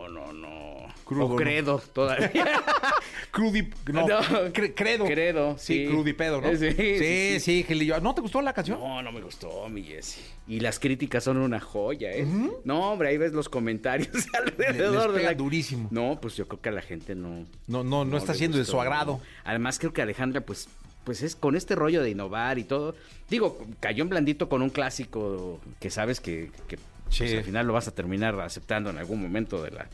[1.11, 1.35] Crudo, o no.
[1.35, 2.29] credo todavía.
[3.31, 4.19] Crudi, no, No.
[4.51, 5.05] cre- credo.
[5.05, 5.87] Credo, Sí, sí.
[5.87, 6.49] crudipedo, ¿no?
[6.55, 7.39] Sí, sí, sí.
[7.39, 7.99] sí, Gilillo.
[8.01, 8.79] ¿No te gustó la canción?
[8.79, 10.21] No, no me gustó, mi Jessy.
[10.47, 12.25] Y las críticas son una joya, ¿eh?
[12.65, 15.33] No, hombre, ahí ves los comentarios alrededor les de la...
[15.33, 15.87] durísimo.
[15.91, 17.45] No, pues yo creo que a la gente no...
[17.67, 19.21] No, no, no, está siendo de su agrado.
[19.45, 20.67] Además, creo que Alejandra, pues,
[21.05, 22.95] pues es con este rollo de innovar y todo.
[23.29, 27.35] Digo, cayó en blandito con un clásico que sabes que, que, pues, Sí.
[27.37, 29.87] al final lo vas a terminar aceptando en algún momento de la.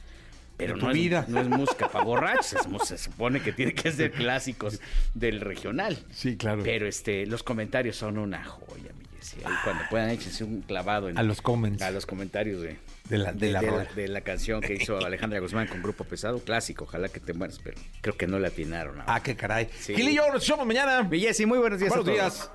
[0.57, 1.25] Pero De no tu es, vida.
[1.27, 4.79] no es música para borrachos, es se supone que tiene que ser clásicos
[5.13, 5.97] del regional.
[6.11, 6.63] Sí, claro.
[6.63, 9.37] Pero este, los comentarios son una joya, mi Jessy.
[9.45, 11.83] Ahí cuando puedan échense un clavado en A los comments.
[11.83, 12.77] a los comentarios de,
[13.07, 16.85] De la- de la de la canción que hizo Alejandra Guzmán con Grupo Pesado, clásico,
[16.85, 18.97] ojalá que te mueras, pero creo que no le atinaron.
[19.05, 19.69] Ah, qué caray.
[19.79, 19.93] Sí.
[19.95, 21.03] Gilillo, nos escuchamos mañana.
[21.03, 21.91] Mi Jessy, muy buenos días.
[21.93, 22.33] a Buenos todos.
[22.33, 22.51] días.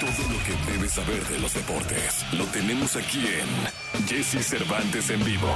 [0.00, 5.22] Todo lo que debes saber de los deportes lo tenemos aquí en Jesse Cervantes en
[5.24, 5.48] vivo.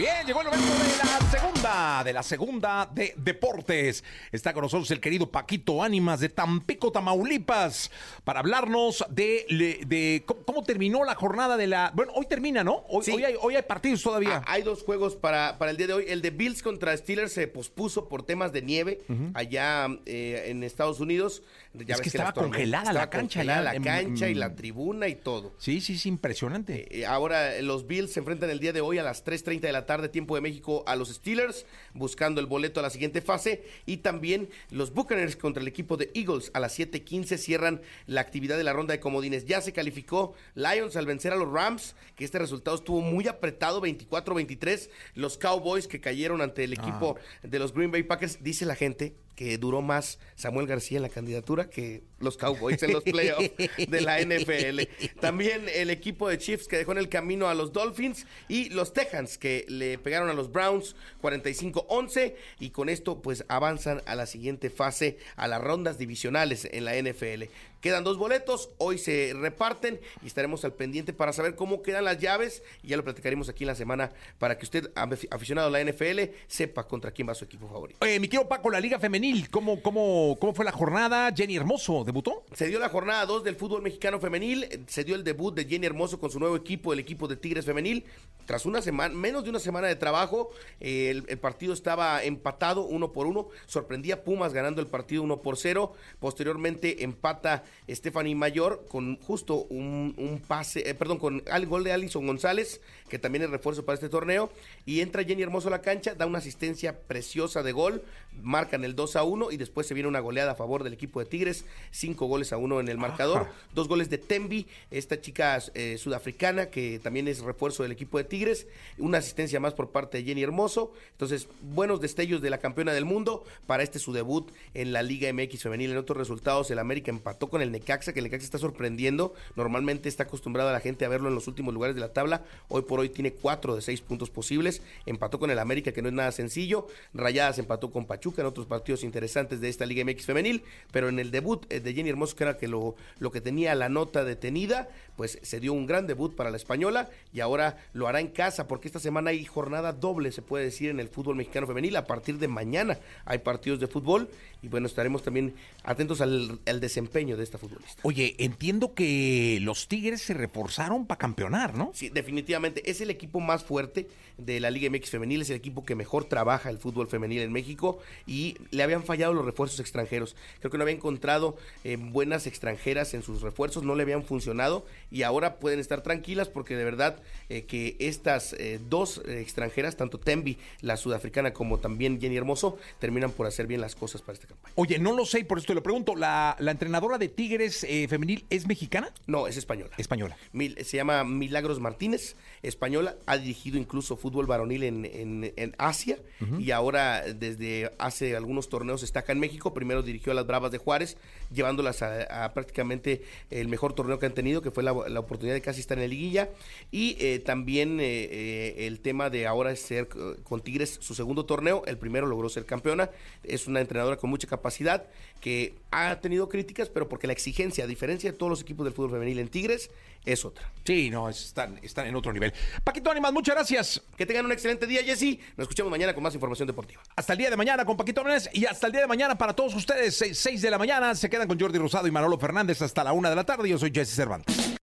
[0.00, 4.02] Bien, llegó el momento de la segunda, de la segunda de deportes.
[4.32, 7.90] Está con nosotros el querido Paquito Ánimas de Tampico, Tamaulipas,
[8.24, 11.92] para hablarnos de, cómo, cómo terminó la jornada de la...
[11.94, 12.82] Bueno, hoy termina, ¿no?
[12.88, 13.10] Hoy, Sí.
[13.10, 14.38] hoy hay, hoy hay partidos todavía.
[14.46, 16.04] Ah, hay dos juegos para, para el día de hoy.
[16.08, 19.02] El de Bills contra Steelers se pospuso por temas de nieve
[19.34, 21.42] allá eh, en Estados Unidos.
[21.74, 25.14] Ya Es ves que estaba congelada la cancha congelada la cancha y la tribuna y
[25.14, 25.52] todo.
[25.58, 27.00] Sí, sí, sí, impresionante.
[27.00, 29.72] Eh, ahora eh, los Bills se enfrentan el día de hoy a las 3.30 de
[29.72, 33.64] la tarde, tiempo de México, a los Steelers, buscando el boleto a la siguiente fase.
[33.86, 38.56] Y también los Buccaneers contra el equipo de Eagles a las 7.15 cierran la actividad
[38.56, 39.46] de la ronda de comodines.
[39.46, 43.80] Ya se calificó Lions al vencer a los Rams, que este resultado estuvo muy apretado,
[43.82, 44.88] 24-23.
[45.14, 49.14] Los Cowboys que cayeron ante el equipo de los Green Bay Packers, dice la gente
[49.40, 54.00] que duró más Samuel García en la candidatura que los Cowboys en los playoffs de
[54.02, 54.82] la NFL.
[55.18, 58.92] También el equipo de Chiefs que dejó en el camino a los Dolphins y los
[58.92, 64.26] Texans que le pegaron a los Browns 45-11 y con esto pues avanzan a la
[64.26, 67.44] siguiente fase, a las rondas divisionales en la NFL.
[67.80, 72.18] Quedan dos boletos, hoy se reparten y estaremos al pendiente para saber cómo quedan las
[72.18, 75.70] llaves y ya lo platicaremos aquí en la semana para que usted, afi- aficionado a
[75.70, 77.98] la NFL, sepa contra quién va su equipo favorito.
[78.04, 81.32] Mi querido Paco, la Liga Femenil, ¿cómo, cómo, ¿cómo fue la jornada?
[81.34, 82.44] Jenny Hermoso, ¿debutó?
[82.54, 85.86] Se dio la jornada 2 del fútbol mexicano femenil, se dio el debut de Jenny
[85.86, 88.04] Hermoso con su nuevo equipo, el equipo de Tigres Femenil.
[88.44, 90.50] Tras una semana, menos de una semana de trabajo,
[90.80, 93.48] eh, el, el partido estaba empatado uno por uno.
[93.66, 95.92] Sorprendía Pumas ganando el partido uno por cero.
[96.18, 101.92] Posteriormente empata Stephanie Mayor con justo un, un pase, eh, perdón, con el gol de
[101.92, 104.50] Alison González, que también es refuerzo para este torneo.
[104.86, 108.02] Y entra Jenny Hermoso a la cancha, da una asistencia preciosa de gol,
[108.42, 111.20] marcan el 2 a 1 y después se viene una goleada a favor del equipo
[111.20, 115.62] de Tigres, cinco goles a uno en el marcador, dos goles de Tembi, esta chica
[115.74, 118.66] eh, sudafricana que también es refuerzo del equipo de Tigres,
[118.98, 123.04] una asistencia más por parte de Jenny Hermoso, entonces buenos destellos de la campeona del
[123.04, 125.90] mundo para este su debut en la Liga MX femenil.
[125.90, 130.08] En otros resultados el América empató con el Necaxa, que el Necaxa está sorprendiendo, normalmente
[130.08, 133.00] está acostumbrada la gente a verlo en los últimos lugares de la tabla, hoy por
[133.00, 136.32] hoy tiene cuatro de seis puntos posibles, empató con el América que no es nada
[136.32, 141.08] sencillo, Rayadas empató con Pachuca en otros partidos interesantes de esta Liga MX femenil, pero
[141.08, 143.88] en el debut eh, de Jenny Hermoso, que era que lo, lo que tenía la
[143.88, 148.20] nota detenida, pues se dio un gran debut para la española y ahora lo hará
[148.20, 151.66] en casa porque esta semana hay jornada doble, se puede decir, en el fútbol mexicano
[151.66, 151.96] femenil.
[151.96, 152.98] A partir de mañana.
[153.24, 154.28] Hay partidos de fútbol
[154.62, 155.54] y bueno, estaremos también
[155.84, 158.00] atentos al, al desempeño de esta futbolista.
[158.02, 161.90] Oye, entiendo que los Tigres se reforzaron para campeonar, ¿no?
[161.94, 164.08] Sí, definitivamente es el equipo más fuerte
[164.38, 167.52] de la Liga MX femenil, es el equipo que mejor trabaja el fútbol femenil en
[167.52, 170.36] México y le habían fallado los refuerzos extranjeros.
[170.60, 174.86] Creo que no había encontrado eh, buenas extranjeras en sus refuerzos, no le habían funcionado
[175.10, 180.18] y ahora pueden estar tranquilas porque de verdad eh, que estas eh, dos extranjeras, tanto
[180.18, 184.46] Tembi, la sudafricana, como también Jenny Hermoso, terminan por hacer bien las cosas para esta
[184.46, 184.72] campaña.
[184.76, 186.16] Oye, no lo sé y por eso te lo pregunto.
[186.16, 189.08] ¿La, la entrenadora de Tigres eh, femenil es mexicana?
[189.26, 189.92] No, es española.
[189.96, 190.36] Española.
[190.52, 196.18] Mil- se llama Milagros Martínez, española, ha dirigido incluso fútbol varonil en, en- en Asia
[196.58, 199.72] y ahora desde hace algunos torneos está acá en México.
[199.72, 201.16] Primero dirigió a las Bravas de Juárez,
[201.50, 205.54] llevándolas a, a prácticamente el mejor torneo que han tenido, que fue la, la oportunidad
[205.54, 206.50] de casi estar en la liguilla.
[206.90, 210.08] Y eh, también eh, el tema de ahora es ser
[210.42, 211.84] con Tigres su segundo torneo.
[211.86, 213.08] El primero logró ser campeona.
[213.44, 215.06] Es una entrenadora con mucha capacidad
[215.40, 218.92] que ha tenido críticas, pero porque la exigencia, a diferencia de todos los equipos del
[218.92, 219.88] fútbol femenil en Tigres,
[220.24, 220.70] es otra.
[220.84, 222.52] Sí, no, están, están en otro nivel.
[222.82, 224.02] Paquito Ánimas, muchas gracias.
[224.16, 225.38] Que tengan un excelente día, Jesse.
[225.56, 227.02] Nos escuchamos mañana con más información deportiva.
[227.14, 229.54] Hasta el día de mañana con Paquito Ánimas y hasta el día de mañana para
[229.54, 231.14] todos ustedes, 6 de la mañana.
[231.14, 233.68] Se quedan con Jordi Rosado y Manolo Fernández hasta la una de la tarde.
[233.68, 234.79] Yo soy Jesse Cervantes.